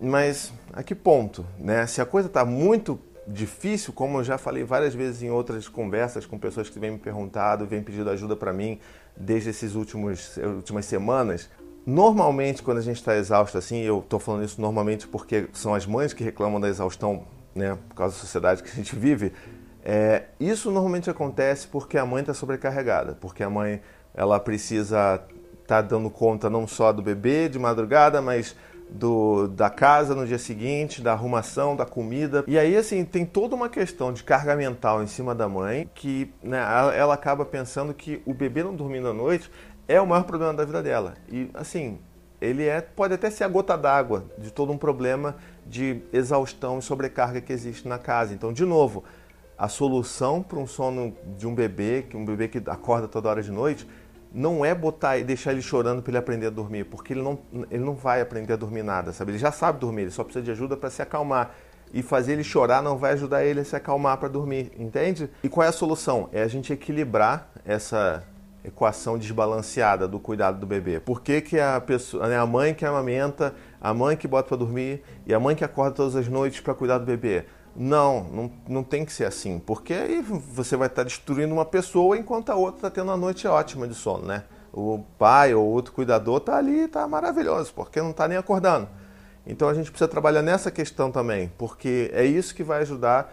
Mas 0.00 0.52
a 0.72 0.82
que 0.82 0.94
ponto? 0.94 1.46
Né? 1.58 1.86
Se 1.86 2.00
a 2.00 2.06
coisa 2.06 2.28
está 2.28 2.44
muito 2.44 3.00
difícil, 3.26 3.92
como 3.92 4.18
eu 4.18 4.24
já 4.24 4.38
falei 4.38 4.62
várias 4.62 4.94
vezes 4.94 5.22
em 5.22 5.30
outras 5.30 5.68
conversas 5.68 6.26
com 6.26 6.38
pessoas 6.38 6.68
que 6.68 6.78
vêm 6.78 6.92
me 6.92 6.98
perguntado, 6.98 7.66
vêm 7.66 7.82
pedindo 7.82 8.08
ajuda 8.10 8.36
para 8.36 8.52
mim 8.52 8.78
desde 9.16 9.50
essas 9.50 9.74
últimas 9.74 10.38
semanas, 10.82 11.50
normalmente 11.84 12.62
quando 12.62 12.78
a 12.78 12.82
gente 12.82 12.96
está 12.96 13.16
exausto 13.16 13.56
assim, 13.58 13.80
eu 13.80 13.98
estou 14.00 14.20
falando 14.20 14.44
isso 14.44 14.60
normalmente 14.60 15.08
porque 15.08 15.48
são 15.52 15.74
as 15.74 15.86
mães 15.86 16.12
que 16.12 16.22
reclamam 16.22 16.60
da 16.60 16.68
exaustão, 16.68 17.24
né, 17.54 17.76
por 17.88 17.94
causa 17.94 18.14
da 18.14 18.20
sociedade 18.20 18.62
que 18.62 18.70
a 18.70 18.74
gente 18.74 18.94
vive, 18.94 19.32
é, 19.88 20.24
isso 20.40 20.68
normalmente 20.72 21.08
acontece 21.08 21.68
porque 21.68 21.96
a 21.96 22.04
mãe 22.04 22.20
está 22.20 22.34
sobrecarregada, 22.34 23.16
porque 23.20 23.44
a 23.44 23.48
mãe 23.48 23.80
ela 24.12 24.40
precisa 24.40 25.22
estar 25.62 25.80
tá 25.80 25.80
dando 25.80 26.10
conta 26.10 26.50
não 26.50 26.66
só 26.66 26.92
do 26.92 27.00
bebê 27.00 27.48
de 27.48 27.56
madrugada, 27.56 28.20
mas 28.20 28.56
do, 28.90 29.46
da 29.46 29.70
casa 29.70 30.12
no 30.12 30.26
dia 30.26 30.40
seguinte, 30.40 31.00
da 31.00 31.12
arrumação, 31.12 31.76
da 31.76 31.86
comida. 31.86 32.42
E 32.48 32.58
aí, 32.58 32.76
assim, 32.76 33.04
tem 33.04 33.24
toda 33.24 33.54
uma 33.54 33.68
questão 33.68 34.12
de 34.12 34.24
carga 34.24 34.56
mental 34.56 35.04
em 35.04 35.06
cima 35.06 35.36
da 35.36 35.48
mãe 35.48 35.88
que 35.94 36.34
né, 36.42 36.58
ela, 36.96 37.14
acaba 37.14 37.44
pensando 37.44 37.94
que 37.94 38.20
o 38.26 38.34
bebê 38.34 38.64
não 38.64 38.74
dormindo 38.74 39.06
à 39.06 39.14
noite 39.14 39.48
é 39.86 40.00
o 40.00 40.06
maior 40.06 40.24
problema 40.24 40.52
da 40.52 40.64
vida 40.64 40.82
dela. 40.82 41.14
E, 41.30 41.48
assim, 41.54 42.00
ele 42.40 42.64
é, 42.64 42.80
pode 42.80 43.14
até 43.14 43.30
ser 43.30 43.44
a 43.44 43.48
gota 43.48 43.78
d'água 43.78 44.24
de 44.36 44.50
todo 44.50 44.72
um 44.72 44.78
problema 44.78 45.36
de 45.64 46.02
exaustão 46.12 46.80
e 46.80 46.82
sobrecarga 46.82 47.40
que 47.40 47.52
existe 47.52 47.86
na 47.86 47.98
casa. 47.98 48.34
Então, 48.34 48.52
de 48.52 48.64
novo, 48.64 49.04
a 49.58 49.68
solução 49.68 50.42
para 50.42 50.58
um 50.58 50.66
sono 50.66 51.16
de 51.36 51.46
um 51.46 51.54
bebê, 51.54 52.04
que 52.08 52.16
um 52.16 52.24
bebê 52.24 52.48
que 52.48 52.62
acorda 52.66 53.08
toda 53.08 53.28
hora 53.28 53.42
de 53.42 53.50
noite, 53.50 53.86
não 54.32 54.64
é 54.64 54.74
botar 54.74 55.16
e 55.16 55.24
deixar 55.24 55.52
ele 55.52 55.62
chorando 55.62 56.02
para 56.02 56.10
ele 56.10 56.18
aprender 56.18 56.46
a 56.46 56.50
dormir, 56.50 56.84
porque 56.84 57.12
ele 57.14 57.22
não, 57.22 57.38
ele 57.70 57.82
não 57.82 57.94
vai 57.94 58.20
aprender 58.20 58.52
a 58.52 58.56
dormir 58.56 58.82
nada, 58.82 59.12
sabe? 59.12 59.32
Ele 59.32 59.38
já 59.38 59.50
sabe 59.50 59.78
dormir, 59.78 60.02
ele 60.02 60.10
só 60.10 60.22
precisa 60.22 60.44
de 60.44 60.50
ajuda 60.50 60.76
para 60.76 60.90
se 60.90 61.00
acalmar. 61.00 61.54
E 61.94 62.02
fazer 62.02 62.32
ele 62.32 62.44
chorar 62.44 62.82
não 62.82 62.98
vai 62.98 63.12
ajudar 63.12 63.44
ele 63.44 63.60
a 63.60 63.64
se 63.64 63.74
acalmar 63.74 64.18
para 64.18 64.28
dormir, 64.28 64.72
entende? 64.76 65.30
E 65.42 65.48
qual 65.48 65.64
é 65.64 65.68
a 65.68 65.72
solução? 65.72 66.28
É 66.32 66.42
a 66.42 66.48
gente 66.48 66.72
equilibrar 66.72 67.48
essa 67.64 68.24
equação 68.66 69.16
desbalanceada 69.16 70.08
do 70.08 70.18
cuidado 70.18 70.58
do 70.58 70.66
bebê. 70.66 70.98
Por 70.98 71.22
que, 71.22 71.40
que 71.40 71.60
a 71.60 71.80
pessoa, 71.80 72.26
né, 72.26 72.36
a 72.36 72.44
mãe 72.44 72.74
que 72.74 72.84
amamenta, 72.84 73.54
a 73.80 73.94
mãe 73.94 74.16
que 74.16 74.26
bota 74.26 74.48
para 74.48 74.56
dormir 74.56 75.02
e 75.24 75.32
a 75.32 75.38
mãe 75.38 75.54
que 75.54 75.64
acorda 75.64 75.92
todas 75.92 76.16
as 76.16 76.26
noites 76.26 76.60
para 76.60 76.74
cuidar 76.74 76.98
do 76.98 77.06
bebê? 77.06 77.44
Não, 77.76 78.24
não, 78.24 78.52
não 78.66 78.82
tem 78.82 79.04
que 79.04 79.12
ser 79.12 79.26
assim, 79.26 79.58
porque 79.58 79.92
aí 79.92 80.22
você 80.22 80.76
vai 80.76 80.86
estar 80.86 81.02
destruindo 81.02 81.52
uma 81.52 81.64
pessoa 81.64 82.16
enquanto 82.16 82.50
a 82.50 82.54
outra 82.54 82.78
está 82.78 82.90
tendo 82.90 83.08
uma 83.08 83.16
noite 83.16 83.46
ótima 83.46 83.86
de 83.86 83.94
sono, 83.94 84.24
né? 84.26 84.44
o 84.76 85.02
pai 85.18 85.54
ou 85.54 85.64
outro 85.64 85.92
cuidador 85.94 86.36
está 86.36 86.58
ali, 86.58 86.80
está 86.80 87.08
maravilhoso, 87.08 87.72
porque 87.74 88.00
não 88.00 88.10
está 88.10 88.28
nem 88.28 88.36
acordando. 88.36 88.86
Então 89.46 89.68
a 89.68 89.74
gente 89.74 89.90
precisa 89.90 90.06
trabalhar 90.06 90.42
nessa 90.42 90.70
questão 90.70 91.10
também, 91.10 91.50
porque 91.56 92.10
é 92.12 92.24
isso 92.24 92.54
que 92.54 92.62
vai 92.62 92.82
ajudar 92.82 93.32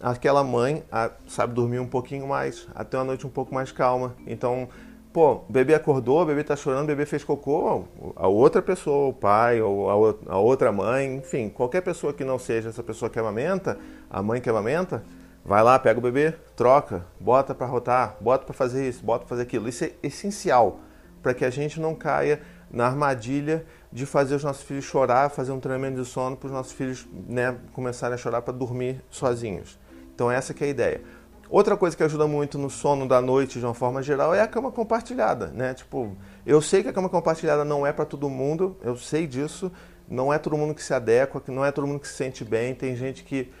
aquela 0.00 0.44
mãe 0.44 0.84
a, 0.92 1.10
sabe, 1.26 1.54
dormir 1.54 1.80
um 1.80 1.88
pouquinho 1.88 2.28
mais, 2.28 2.68
a 2.72 2.84
ter 2.84 2.98
uma 2.98 3.04
noite 3.04 3.26
um 3.26 3.30
pouco 3.30 3.52
mais 3.52 3.72
calma. 3.72 4.14
Então, 4.26 4.68
pô, 5.16 5.36
o 5.36 5.44
bebê 5.48 5.74
acordou, 5.74 6.20
o 6.20 6.26
bebê 6.26 6.42
está 6.42 6.54
chorando, 6.54 6.84
o 6.84 6.86
bebê 6.88 7.06
fez 7.06 7.24
cocô, 7.24 7.84
a 8.14 8.28
outra 8.28 8.60
pessoa, 8.60 9.08
o 9.08 9.14
pai 9.14 9.62
ou 9.62 9.88
a, 9.88 10.34
a 10.34 10.36
outra 10.36 10.70
mãe, 10.70 11.14
enfim, 11.14 11.48
qualquer 11.48 11.80
pessoa 11.80 12.12
que 12.12 12.22
não 12.22 12.38
seja 12.38 12.68
essa 12.68 12.82
pessoa 12.82 13.08
que 13.08 13.18
amamenta, 13.18 13.78
a 14.10 14.22
mãe 14.22 14.42
que 14.42 14.50
amamenta, 14.50 15.02
vai 15.42 15.62
lá, 15.62 15.78
pega 15.78 15.98
o 15.98 16.02
bebê, 16.02 16.34
troca, 16.54 17.06
bota 17.18 17.54
para 17.54 17.66
rotar, 17.66 18.18
bota 18.20 18.44
para 18.44 18.52
fazer 18.52 18.86
isso, 18.86 19.02
bota 19.02 19.20
para 19.20 19.28
fazer 19.30 19.42
aquilo. 19.44 19.66
Isso 19.70 19.84
é 19.84 19.92
essencial 20.02 20.80
para 21.22 21.32
que 21.32 21.46
a 21.46 21.50
gente 21.50 21.80
não 21.80 21.94
caia 21.94 22.42
na 22.70 22.84
armadilha 22.84 23.64
de 23.90 24.04
fazer 24.04 24.34
os 24.34 24.44
nossos 24.44 24.64
filhos 24.64 24.84
chorar, 24.84 25.30
fazer 25.30 25.50
um 25.50 25.58
treinamento 25.58 25.98
de 25.98 26.06
sono 26.06 26.36
para 26.36 26.48
os 26.48 26.52
nossos 26.52 26.74
filhos 26.74 27.08
né, 27.26 27.56
começarem 27.72 28.16
a 28.16 28.18
chorar 28.18 28.42
para 28.42 28.52
dormir 28.52 29.02
sozinhos. 29.08 29.78
Então 30.14 30.30
essa 30.30 30.52
que 30.52 30.62
é 30.62 30.66
a 30.66 30.70
ideia. 30.70 31.00
Outra 31.48 31.76
coisa 31.76 31.96
que 31.96 32.02
ajuda 32.02 32.26
muito 32.26 32.58
no 32.58 32.68
sono 32.68 33.06
da 33.06 33.20
noite, 33.20 33.58
de 33.58 33.64
uma 33.64 33.74
forma 33.74 34.02
geral, 34.02 34.34
é 34.34 34.40
a 34.40 34.48
cama 34.48 34.72
compartilhada, 34.72 35.48
né? 35.48 35.74
Tipo, 35.74 36.16
eu 36.44 36.60
sei 36.60 36.82
que 36.82 36.88
a 36.88 36.92
cama 36.92 37.08
compartilhada 37.08 37.64
não 37.64 37.86
é 37.86 37.92
para 37.92 38.04
todo 38.04 38.28
mundo, 38.28 38.76
eu 38.82 38.96
sei 38.96 39.26
disso, 39.26 39.70
não 40.08 40.32
é 40.32 40.38
todo 40.38 40.56
mundo 40.56 40.74
que 40.74 40.82
se 40.82 40.92
adequa, 40.92 41.42
não 41.48 41.64
é 41.64 41.70
todo 41.70 41.86
mundo 41.86 42.00
que 42.00 42.08
se 42.08 42.14
sente 42.14 42.44
bem, 42.44 42.74
tem 42.74 42.96
gente 42.96 43.22
que 43.22 43.52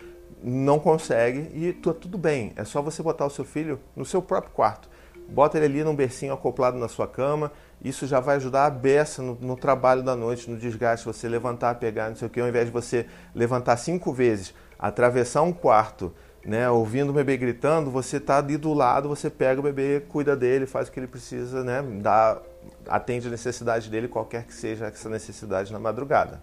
não 0.42 0.78
consegue 0.78 1.50
e 1.54 1.72
tá 1.72 1.92
tudo 1.92 2.18
bem. 2.18 2.52
É 2.56 2.64
só 2.64 2.82
você 2.82 3.02
botar 3.02 3.26
o 3.26 3.30
seu 3.30 3.44
filho 3.44 3.80
no 3.94 4.04
seu 4.04 4.20
próprio 4.20 4.52
quarto. 4.52 4.88
Bota 5.28 5.58
ele 5.58 5.66
ali 5.66 5.84
num 5.84 5.94
bercinho 5.94 6.32
acoplado 6.32 6.78
na 6.78 6.88
sua 6.88 7.06
cama, 7.06 7.50
isso 7.82 8.06
já 8.06 8.20
vai 8.20 8.36
ajudar 8.36 8.66
a 8.66 8.70
beça 8.70 9.22
no, 9.22 9.36
no, 9.40 9.56
trabalho 9.56 10.02
da 10.02 10.14
noite, 10.14 10.48
no 10.48 10.56
desgaste, 10.56 11.04
você 11.04 11.28
levantar, 11.28 11.74
pegar, 11.76 12.08
não 12.08 12.16
sei 12.16 12.28
o 12.28 12.30
que, 12.30 12.40
ao 12.40 12.48
invés 12.48 12.66
de 12.66 12.72
você 12.72 13.06
levantar 13.34 13.76
cinco 13.76 14.12
vezes, 14.12 14.54
atravessar 14.78 15.42
um 15.42 15.52
quarto, 15.52 16.14
né, 16.46 16.70
ouvindo 16.70 17.10
o 17.10 17.12
bebê 17.12 17.36
gritando, 17.36 17.90
você 17.90 18.18
está 18.18 18.38
ali 18.38 18.56
do 18.56 18.72
lado, 18.72 19.08
você 19.08 19.28
pega 19.28 19.58
o 19.58 19.62
bebê, 19.62 20.00
cuida 20.08 20.36
dele, 20.36 20.64
faz 20.64 20.88
o 20.88 20.92
que 20.92 21.00
ele 21.00 21.08
precisa, 21.08 21.64
né, 21.64 21.82
dá, 22.00 22.40
atende 22.88 23.26
a 23.26 23.30
necessidade 23.30 23.90
dele, 23.90 24.06
qualquer 24.06 24.44
que 24.44 24.54
seja 24.54 24.86
essa 24.86 25.08
necessidade 25.08 25.72
na 25.72 25.78
madrugada. 25.80 26.40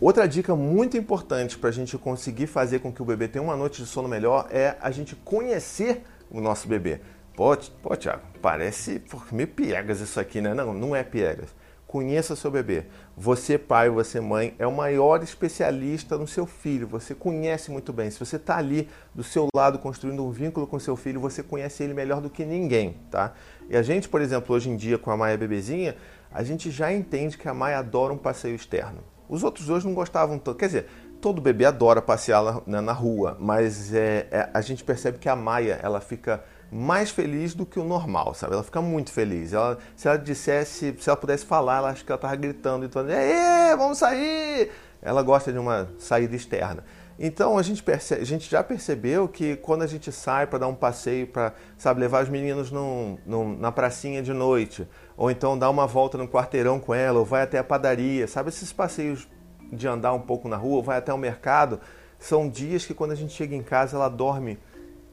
Outra 0.00 0.26
dica 0.26 0.56
muito 0.56 0.96
importante 0.96 1.58
para 1.58 1.68
a 1.68 1.72
gente 1.72 1.96
conseguir 1.98 2.46
fazer 2.46 2.78
com 2.80 2.90
que 2.90 3.02
o 3.02 3.04
bebê 3.04 3.28
tenha 3.28 3.42
uma 3.42 3.56
noite 3.56 3.82
de 3.82 3.88
sono 3.88 4.08
melhor 4.08 4.48
é 4.50 4.76
a 4.80 4.90
gente 4.90 5.14
conhecer 5.16 6.02
o 6.30 6.40
nosso 6.40 6.66
bebê. 6.66 7.00
Pô, 7.34 7.56
pô 7.82 7.96
Thiago, 7.96 8.22
parece 8.40 9.02
meio 9.30 9.48
piegas 9.48 10.00
isso 10.00 10.20
aqui, 10.20 10.40
né? 10.40 10.52
Não, 10.52 10.74
não 10.74 10.94
é 10.94 11.02
piegas. 11.02 11.48
Conheça 11.92 12.34
seu 12.34 12.50
bebê. 12.50 12.86
Você, 13.14 13.58
pai, 13.58 13.90
você, 13.90 14.18
mãe, 14.18 14.54
é 14.58 14.66
o 14.66 14.72
maior 14.72 15.22
especialista 15.22 16.16
no 16.16 16.26
seu 16.26 16.46
filho. 16.46 16.86
Você 16.86 17.14
conhece 17.14 17.70
muito 17.70 17.92
bem. 17.92 18.10
Se 18.10 18.18
você 18.18 18.36
está 18.36 18.56
ali 18.56 18.88
do 19.14 19.22
seu 19.22 19.48
lado 19.54 19.78
construindo 19.78 20.24
um 20.24 20.30
vínculo 20.30 20.66
com 20.66 20.78
seu 20.78 20.96
filho, 20.96 21.20
você 21.20 21.42
conhece 21.42 21.82
ele 21.82 21.92
melhor 21.92 22.22
do 22.22 22.30
que 22.30 22.46
ninguém, 22.46 22.96
tá? 23.10 23.34
E 23.68 23.76
a 23.76 23.82
gente, 23.82 24.08
por 24.08 24.22
exemplo, 24.22 24.56
hoje 24.56 24.70
em 24.70 24.76
dia 24.76 24.96
com 24.96 25.10
a 25.10 25.18
Maia 25.18 25.36
bebezinha, 25.36 25.94
a 26.32 26.42
gente 26.42 26.70
já 26.70 26.90
entende 26.90 27.36
que 27.36 27.46
a 27.46 27.52
Maia 27.52 27.80
adora 27.80 28.14
um 28.14 28.16
passeio 28.16 28.54
externo. 28.54 29.00
Os 29.28 29.44
outros 29.44 29.66
dois 29.66 29.84
não 29.84 29.92
gostavam 29.92 30.38
tanto. 30.38 30.56
Quer 30.56 30.66
dizer, 30.68 30.86
todo 31.20 31.42
bebê 31.42 31.66
adora 31.66 32.00
passear 32.00 32.42
na, 32.42 32.62
na, 32.64 32.80
na 32.80 32.92
rua, 32.94 33.36
mas 33.38 33.92
é, 33.92 34.28
é, 34.30 34.48
a 34.54 34.62
gente 34.62 34.82
percebe 34.82 35.18
que 35.18 35.28
a 35.28 35.36
Maia 35.36 35.78
ela 35.82 36.00
fica 36.00 36.42
mais 36.72 37.10
feliz 37.10 37.52
do 37.52 37.66
que 37.66 37.78
o 37.78 37.84
normal, 37.84 38.32
sabe? 38.32 38.54
Ela 38.54 38.62
fica 38.62 38.80
muito 38.80 39.12
feliz. 39.12 39.52
Ela, 39.52 39.76
se 39.94 40.08
ela 40.08 40.16
dissesse, 40.16 40.96
se 40.98 41.10
ela 41.10 41.16
pudesse 41.18 41.44
falar, 41.44 41.78
ela 41.78 41.90
acha 41.90 42.02
que 42.02 42.10
ela 42.10 42.16
estava 42.16 42.34
gritando 42.34 42.84
e 42.84 42.86
então, 42.86 43.06
é, 43.10 43.76
vamos 43.76 43.98
sair! 43.98 44.70
Ela 45.02 45.22
gosta 45.22 45.52
de 45.52 45.58
uma 45.58 45.90
saída 45.98 46.34
externa. 46.34 46.82
Então 47.18 47.58
a 47.58 47.62
gente, 47.62 47.82
percebe, 47.82 48.22
a 48.22 48.24
gente 48.24 48.50
já 48.50 48.64
percebeu 48.64 49.28
que 49.28 49.56
quando 49.56 49.82
a 49.82 49.86
gente 49.86 50.10
sai 50.10 50.46
para 50.46 50.60
dar 50.60 50.68
um 50.68 50.74
passeio, 50.74 51.26
para 51.26 51.52
sabe 51.76 52.00
levar 52.00 52.22
os 52.22 52.30
meninos 52.30 52.70
num, 52.70 53.18
num, 53.26 53.54
na 53.58 53.70
pracinha 53.70 54.22
de 54.22 54.32
noite, 54.32 54.88
ou 55.14 55.30
então 55.30 55.58
dar 55.58 55.68
uma 55.68 55.86
volta 55.86 56.16
no 56.16 56.26
quarteirão 56.26 56.80
com 56.80 56.94
ela, 56.94 57.18
ou 57.18 57.24
vai 57.24 57.42
até 57.42 57.58
a 57.58 57.64
padaria, 57.64 58.26
sabe 58.26 58.48
esses 58.48 58.72
passeios 58.72 59.28
de 59.70 59.86
andar 59.86 60.14
um 60.14 60.20
pouco 60.20 60.48
na 60.48 60.56
rua, 60.56 60.76
ou 60.76 60.82
vai 60.82 60.96
até 60.96 61.12
o 61.12 61.18
mercado, 61.18 61.80
são 62.18 62.48
dias 62.48 62.86
que 62.86 62.94
quando 62.94 63.12
a 63.12 63.16
gente 63.16 63.34
chega 63.34 63.54
em 63.54 63.62
casa 63.62 63.96
ela 63.96 64.08
dorme, 64.08 64.58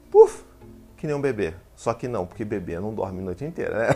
puf, 0.09 0.45
que 1.00 1.08
nem 1.08 1.15
um 1.15 1.22
bebê. 1.22 1.53
Só 1.75 1.94
que 1.94 2.10
não, 2.10 2.25
porque 2.25 2.44
bebê 2.44 2.77
não 2.77 2.94
dorme 2.94 3.22
a 3.22 3.24
noite 3.24 3.46
inteira, 3.46 3.79
né? 3.79 3.88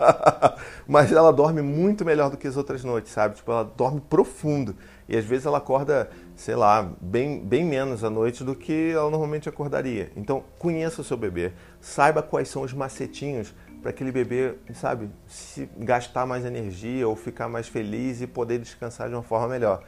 Mas 0.86 1.10
ela 1.10 1.32
dorme 1.32 1.62
muito 1.62 2.04
melhor 2.04 2.30
do 2.30 2.36
que 2.36 2.46
as 2.46 2.58
outras 2.58 2.84
noites, 2.84 3.10
sabe? 3.10 3.36
Tipo, 3.36 3.50
ela 3.50 3.64
dorme 3.64 4.00
profundo. 4.02 4.76
E 5.08 5.16
às 5.16 5.24
vezes 5.24 5.46
ela 5.46 5.56
acorda, 5.56 6.10
sei 6.36 6.54
lá, 6.54 6.92
bem, 7.00 7.40
bem 7.42 7.64
menos 7.64 8.04
à 8.04 8.10
noite 8.10 8.44
do 8.44 8.54
que 8.54 8.90
ela 8.92 9.08
normalmente 9.10 9.48
acordaria. 9.48 10.12
Então, 10.14 10.44
conheça 10.58 11.00
o 11.00 11.04
seu 11.04 11.16
bebê. 11.16 11.52
Saiba 11.80 12.22
quais 12.22 12.48
são 12.48 12.62
os 12.62 12.74
macetinhos 12.74 13.54
para 13.80 13.90
aquele 13.90 14.12
bebê, 14.12 14.56
sabe, 14.74 15.08
se 15.26 15.70
gastar 15.78 16.26
mais 16.26 16.44
energia 16.44 17.08
ou 17.08 17.16
ficar 17.16 17.48
mais 17.48 17.66
feliz 17.66 18.20
e 18.20 18.26
poder 18.26 18.58
descansar 18.58 19.08
de 19.08 19.14
uma 19.14 19.22
forma 19.22 19.48
melhor. 19.48 19.82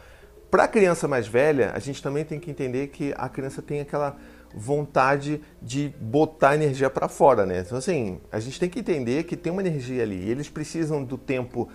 Para 0.50 0.64
a 0.64 0.68
criança 0.68 1.06
mais 1.06 1.26
velha, 1.26 1.72
a 1.74 1.78
gente 1.78 2.02
também 2.02 2.24
tem 2.24 2.40
que 2.40 2.50
entender 2.50 2.88
que 2.88 3.14
a 3.18 3.28
criança 3.28 3.60
tem 3.60 3.80
aquela 3.80 4.16
vontade 4.54 5.40
de 5.60 5.94
botar 6.00 6.54
energia 6.54 6.90
para 6.90 7.08
fora, 7.08 7.46
né? 7.46 7.62
Então, 7.64 7.78
assim, 7.78 8.20
a 8.30 8.38
gente 8.38 8.58
tem 8.58 8.68
que 8.68 8.80
entender 8.80 9.24
que 9.24 9.36
tem 9.36 9.52
uma 9.52 9.62
energia 9.62 10.02
ali. 10.02 10.28
Eles 10.28 10.48
precisam 10.48 11.02
do 11.04 11.16
tempo 11.16 11.68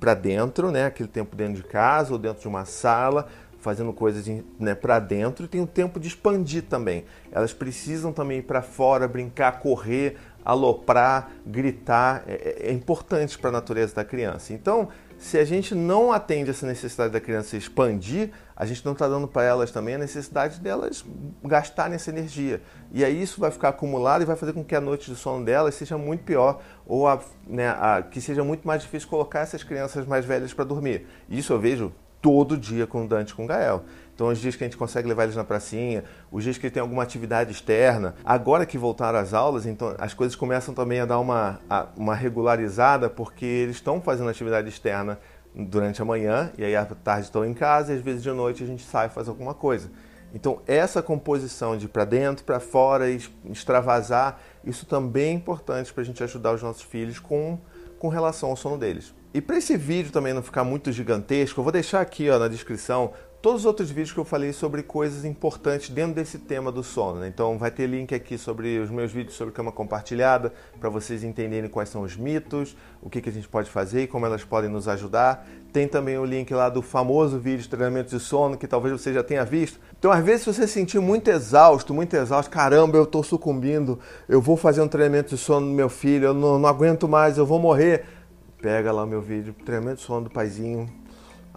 para 0.00 0.14
dentro, 0.14 0.70
né? 0.70 0.86
Aquele 0.86 1.08
tempo 1.08 1.36
dentro 1.36 1.54
de 1.54 1.62
casa 1.62 2.12
ou 2.12 2.18
dentro 2.18 2.42
de 2.42 2.48
uma 2.48 2.64
sala, 2.64 3.28
fazendo 3.58 3.92
coisas 3.92 4.26
né, 4.58 4.74
para 4.74 4.98
dentro. 4.98 5.44
E 5.44 5.48
tem 5.48 5.60
o 5.60 5.66
tempo 5.66 5.98
de 5.98 6.08
expandir 6.08 6.62
também. 6.62 7.04
Elas 7.32 7.52
precisam 7.52 8.12
também 8.12 8.38
ir 8.38 8.42
para 8.42 8.62
fora, 8.62 9.08
brincar, 9.08 9.60
correr, 9.60 10.16
aloprar, 10.46 11.30
gritar. 11.44 12.22
É, 12.26 12.32
é, 12.66 12.70
é 12.70 12.72
importante 12.72 13.36
para 13.36 13.50
a 13.50 13.52
natureza 13.52 13.96
da 13.96 14.04
criança. 14.04 14.52
Então, 14.52 14.88
se 15.18 15.38
a 15.38 15.44
gente 15.44 15.74
não 15.74 16.12
atende 16.12 16.50
essa 16.50 16.66
necessidade 16.66 17.12
da 17.12 17.20
criança 17.20 17.56
expandir, 17.56 18.30
a 18.54 18.64
gente 18.66 18.84
não 18.84 18.92
está 18.92 19.08
dando 19.08 19.26
para 19.26 19.42
elas 19.42 19.70
também 19.70 19.94
a 19.94 19.98
necessidade 19.98 20.60
delas 20.60 21.04
gastarem 21.42 21.94
essa 21.94 22.10
energia. 22.10 22.60
E 22.92 23.04
aí 23.04 23.20
isso 23.20 23.40
vai 23.40 23.50
ficar 23.50 23.70
acumulado 23.70 24.22
e 24.22 24.24
vai 24.24 24.36
fazer 24.36 24.52
com 24.52 24.62
que 24.62 24.74
a 24.74 24.80
noite 24.80 25.10
de 25.10 25.16
sono 25.16 25.44
delas 25.44 25.74
seja 25.74 25.96
muito 25.96 26.22
pior, 26.22 26.60
ou 26.86 27.08
a, 27.08 27.18
né, 27.46 27.68
a, 27.70 28.02
que 28.02 28.20
seja 28.20 28.44
muito 28.44 28.66
mais 28.66 28.82
difícil 28.82 29.08
colocar 29.08 29.40
essas 29.40 29.64
crianças 29.64 30.06
mais 30.06 30.24
velhas 30.24 30.52
para 30.52 30.64
dormir. 30.64 31.06
Isso 31.28 31.52
eu 31.52 31.58
vejo 31.58 31.92
todo 32.20 32.56
dia 32.56 32.86
com 32.86 33.06
Dante 33.06 33.34
com 33.34 33.46
Gael. 33.46 33.84
Então, 34.16 34.28
os 34.28 34.38
dias 34.38 34.56
que 34.56 34.64
a 34.64 34.66
gente 34.66 34.78
consegue 34.78 35.06
levar 35.06 35.24
eles 35.24 35.36
na 35.36 35.44
pracinha, 35.44 36.02
os 36.32 36.42
dias 36.42 36.56
que 36.56 36.70
tem 36.70 36.80
alguma 36.80 37.02
atividade 37.02 37.52
externa. 37.52 38.14
Agora 38.24 38.64
que 38.64 38.78
voltaram 38.78 39.18
às 39.18 39.34
aulas, 39.34 39.66
então 39.66 39.94
as 39.98 40.14
coisas 40.14 40.34
começam 40.34 40.72
também 40.72 41.00
a 41.00 41.04
dar 41.04 41.18
uma, 41.18 41.60
uma 41.94 42.14
regularizada, 42.14 43.10
porque 43.10 43.44
eles 43.44 43.76
estão 43.76 44.00
fazendo 44.00 44.30
atividade 44.30 44.70
externa 44.70 45.20
durante 45.54 46.00
a 46.00 46.04
manhã, 46.06 46.50
e 46.56 46.64
aí 46.64 46.74
à 46.74 46.86
tarde 46.86 47.26
estão 47.26 47.44
em 47.44 47.52
casa, 47.52 47.92
e 47.92 47.96
às 47.96 48.02
vezes 48.02 48.22
de 48.22 48.30
noite 48.30 48.64
a 48.64 48.66
gente 48.66 48.82
sai 48.84 49.08
e 49.08 49.10
faz 49.10 49.28
alguma 49.28 49.52
coisa. 49.52 49.90
Então, 50.32 50.62
essa 50.66 51.02
composição 51.02 51.76
de 51.76 51.86
para 51.86 52.06
dentro, 52.06 52.42
para 52.42 52.58
fora, 52.58 53.10
extravasar, 53.44 54.40
isso 54.64 54.86
também 54.86 55.28
é 55.28 55.32
importante 55.32 55.92
para 55.92 56.00
a 56.00 56.04
gente 56.06 56.24
ajudar 56.24 56.54
os 56.54 56.62
nossos 56.62 56.82
filhos 56.82 57.18
com, 57.18 57.58
com 57.98 58.08
relação 58.08 58.48
ao 58.48 58.56
sono 58.56 58.78
deles. 58.78 59.14
E 59.36 59.40
para 59.42 59.58
esse 59.58 59.76
vídeo 59.76 60.10
também 60.10 60.32
não 60.32 60.42
ficar 60.42 60.64
muito 60.64 60.90
gigantesco, 60.90 61.60
eu 61.60 61.62
vou 61.62 61.70
deixar 61.70 62.00
aqui 62.00 62.30
ó, 62.30 62.38
na 62.38 62.48
descrição 62.48 63.12
todos 63.42 63.60
os 63.60 63.66
outros 63.66 63.90
vídeos 63.90 64.10
que 64.10 64.18
eu 64.18 64.24
falei 64.24 64.50
sobre 64.50 64.82
coisas 64.82 65.26
importantes 65.26 65.90
dentro 65.90 66.14
desse 66.14 66.38
tema 66.38 66.72
do 66.72 66.82
sono. 66.82 67.20
Né? 67.20 67.28
Então 67.28 67.58
vai 67.58 67.70
ter 67.70 67.86
link 67.86 68.14
aqui 68.14 68.38
sobre 68.38 68.78
os 68.78 68.88
meus 68.88 69.12
vídeos 69.12 69.36
sobre 69.36 69.52
cama 69.52 69.70
compartilhada, 69.70 70.54
para 70.80 70.88
vocês 70.88 71.22
entenderem 71.22 71.68
quais 71.68 71.90
são 71.90 72.00
os 72.00 72.16
mitos, 72.16 72.74
o 73.02 73.10
que, 73.10 73.20
que 73.20 73.28
a 73.28 73.32
gente 73.32 73.46
pode 73.46 73.68
fazer 73.68 74.04
e 74.04 74.06
como 74.06 74.24
elas 74.24 74.42
podem 74.42 74.70
nos 74.70 74.88
ajudar. 74.88 75.46
Tem 75.70 75.86
também 75.86 76.16
o 76.16 76.24
link 76.24 76.54
lá 76.54 76.70
do 76.70 76.80
famoso 76.80 77.38
vídeo 77.38 77.58
de 77.58 77.68
treinamento 77.68 78.08
de 78.08 78.18
sono, 78.18 78.56
que 78.56 78.66
talvez 78.66 78.98
você 78.98 79.12
já 79.12 79.22
tenha 79.22 79.44
visto. 79.44 79.78
Então, 79.98 80.10
às 80.10 80.24
vezes, 80.24 80.44
se 80.44 80.54
você 80.54 80.66
se 80.66 80.72
sentir 80.72 80.98
muito 80.98 81.28
exausto, 81.28 81.92
muito 81.92 82.16
exausto, 82.16 82.50
caramba, 82.50 82.96
eu 82.96 83.04
estou 83.04 83.22
sucumbindo, 83.22 83.98
eu 84.26 84.40
vou 84.40 84.56
fazer 84.56 84.80
um 84.80 84.88
treinamento 84.88 85.34
de 85.34 85.40
sono 85.40 85.66
no 85.66 85.74
meu 85.74 85.90
filho, 85.90 86.28
eu 86.28 86.34
não, 86.34 86.58
não 86.58 86.68
aguento 86.68 87.06
mais, 87.06 87.36
eu 87.36 87.44
vou 87.44 87.58
morrer. 87.58 88.15
Pega 88.60 88.90
lá 88.90 89.04
o 89.04 89.06
meu 89.06 89.20
vídeo, 89.20 89.54
treinamento 89.64 89.96
de 89.96 90.02
sono 90.02 90.24
do 90.24 90.30
paizinho, 90.30 90.88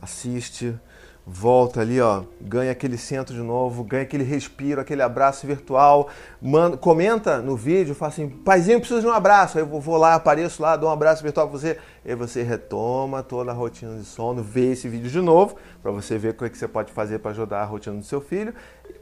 assiste, 0.02 0.78
volta 1.26 1.82
ali, 1.82 2.02
ó, 2.02 2.24
ganha 2.42 2.72
aquele 2.72 2.98
centro 2.98 3.34
de 3.34 3.42
novo, 3.42 3.84
ganha 3.84 4.04
aquele 4.04 4.24
respiro, 4.24 4.82
aquele 4.82 5.02
abraço 5.02 5.46
virtual, 5.46 6.10
manda, 6.42 6.76
comenta 6.76 7.40
no 7.40 7.56
vídeo, 7.56 7.94
fala 7.94 8.12
assim, 8.12 8.28
paizinho, 8.28 8.80
precisa 8.80 9.00
de 9.00 9.08
um 9.08 9.12
abraço, 9.12 9.58
aí 9.58 9.64
eu 9.64 9.80
vou 9.80 9.96
lá, 9.96 10.16
apareço 10.16 10.62
lá, 10.62 10.76
dou 10.76 10.90
um 10.90 10.92
abraço 10.92 11.24
virtual 11.24 11.48
pra 11.48 11.58
você, 11.58 11.78
aí 12.04 12.16
você 12.16 12.44
retoma 12.44 13.22
toda 13.22 13.52
a 13.52 13.54
rotina 13.54 13.98
de 13.98 14.06
sono, 14.06 14.42
vê 14.42 14.72
esse 14.72 14.90
vídeo 14.90 15.10
de 15.10 15.22
novo, 15.22 15.56
para 15.82 15.92
você 15.92 16.18
ver 16.18 16.32
o 16.32 16.34
que 16.34 16.58
você 16.58 16.68
pode 16.68 16.92
fazer 16.92 17.20
para 17.20 17.32
ajudar 17.32 17.62
a 17.62 17.66
rotina 17.66 17.96
do 17.96 18.04
seu 18.04 18.20
filho, 18.20 18.54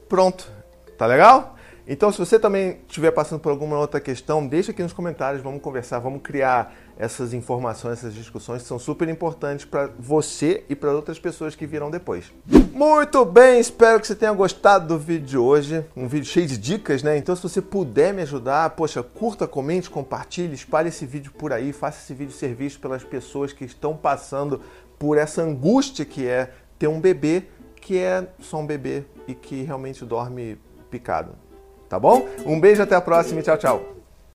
pronto, 0.08 0.50
tá 0.96 1.06
legal? 1.06 1.56
Então, 1.90 2.12
se 2.12 2.18
você 2.18 2.38
também 2.38 2.80
estiver 2.86 3.10
passando 3.10 3.40
por 3.40 3.48
alguma 3.48 3.78
outra 3.78 3.98
questão, 3.98 4.46
deixa 4.46 4.72
aqui 4.72 4.82
nos 4.82 4.92
comentários, 4.92 5.42
vamos 5.42 5.62
conversar, 5.62 5.98
vamos 6.00 6.20
criar 6.20 6.76
essas 6.98 7.32
informações, 7.32 8.00
essas 8.00 8.12
discussões 8.12 8.60
que 8.60 8.68
são 8.68 8.78
super 8.78 9.08
importantes 9.08 9.64
para 9.64 9.88
você 9.98 10.64
e 10.68 10.76
para 10.76 10.92
outras 10.92 11.18
pessoas 11.18 11.54
que 11.54 11.66
virão 11.66 11.90
depois. 11.90 12.30
Muito 12.74 13.24
bem, 13.24 13.58
espero 13.58 13.98
que 13.98 14.06
você 14.06 14.14
tenha 14.14 14.32
gostado 14.32 14.86
do 14.86 14.98
vídeo 14.98 15.26
de 15.26 15.38
hoje, 15.38 15.82
um 15.96 16.06
vídeo 16.06 16.26
cheio 16.26 16.46
de 16.46 16.58
dicas, 16.58 17.02
né? 17.02 17.16
Então, 17.16 17.34
se 17.34 17.42
você 17.42 17.62
puder 17.62 18.12
me 18.12 18.20
ajudar, 18.20 18.68
poxa, 18.70 19.02
curta, 19.02 19.48
comente, 19.48 19.88
compartilhe, 19.88 20.52
espalhe 20.52 20.90
esse 20.90 21.06
vídeo 21.06 21.32
por 21.38 21.54
aí, 21.54 21.72
faça 21.72 22.02
esse 22.02 22.12
vídeo 22.12 22.34
ser 22.34 22.54
visto 22.54 22.80
pelas 22.80 23.02
pessoas 23.02 23.54
que 23.54 23.64
estão 23.64 23.96
passando 23.96 24.60
por 24.98 25.16
essa 25.16 25.40
angústia 25.40 26.04
que 26.04 26.26
é 26.26 26.52
ter 26.78 26.86
um 26.86 27.00
bebê 27.00 27.44
que 27.80 27.96
é 27.96 28.28
só 28.40 28.58
um 28.58 28.66
bebê 28.66 29.04
e 29.26 29.34
que 29.34 29.62
realmente 29.62 30.04
dorme 30.04 30.58
picado. 30.90 31.47
Tá 31.88 31.98
bom? 31.98 32.28
Um 32.44 32.60
beijo, 32.60 32.82
até 32.82 32.94
a 32.94 33.00
próxima 33.00 33.40
e 33.40 33.42
tchau, 33.42 33.56
tchau. 33.56 33.94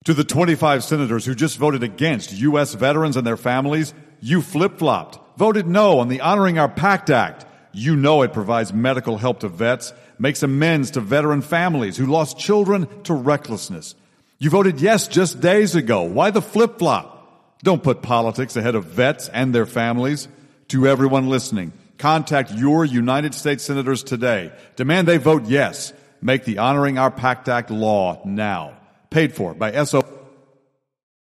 To 0.05 0.13
the 0.13 0.23
25 0.23 0.83
senators 0.83 1.25
who 1.25 1.35
just 1.35 1.57
voted 1.57 1.83
against 1.83 2.31
U.S. 2.31 2.73
veterans 2.73 3.17
and 3.17 3.25
their 3.25 3.37
families, 3.37 3.93
you 4.21 4.41
flip 4.41 4.77
flopped, 4.77 5.19
voted 5.37 5.67
no 5.67 5.99
on 5.99 6.07
the 6.07 6.21
Honoring 6.21 6.57
Our 6.57 6.69
Pact 6.69 7.09
Act. 7.09 7.45
You 7.73 7.95
know 7.95 8.21
it 8.21 8.31
provides 8.31 8.73
medical 8.73 9.17
help 9.17 9.41
to 9.41 9.49
vets, 9.49 9.93
makes 10.17 10.41
amends 10.41 10.91
to 10.91 11.01
veteran 11.01 11.41
families 11.41 11.97
who 11.97 12.05
lost 12.05 12.37
children 12.37 12.87
to 13.03 13.13
recklessness. 13.13 13.95
You 14.37 14.49
voted 14.49 14.79
yes 14.79 15.07
just 15.07 15.41
days 15.41 15.75
ago. 15.75 16.03
Why 16.03 16.31
the 16.31 16.41
flip 16.41 16.79
flop? 16.79 17.17
Don't 17.61 17.83
put 17.83 18.01
politics 18.01 18.55
ahead 18.55 18.75
of 18.75 18.85
vets 18.85 19.27
and 19.29 19.53
their 19.53 19.65
families. 19.65 20.29
To 20.69 20.87
everyone 20.87 21.29
listening, 21.29 21.73
contact 21.97 22.51
your 22.51 22.85
United 22.85 23.33
States 23.33 23.65
senators 23.65 24.03
today. 24.03 24.53
Demand 24.77 25.07
they 25.07 25.17
vote 25.17 25.45
yes. 25.47 25.91
Make 26.21 26.43
the 26.45 26.57
Honoring 26.57 26.97
Our 26.97 27.11
Pact 27.11 27.47
Act 27.47 27.71
law 27.71 28.21
now. 28.25 28.73
Paid 29.09 29.33
for 29.33 29.53
by 29.53 29.83
SO. 29.85 30.18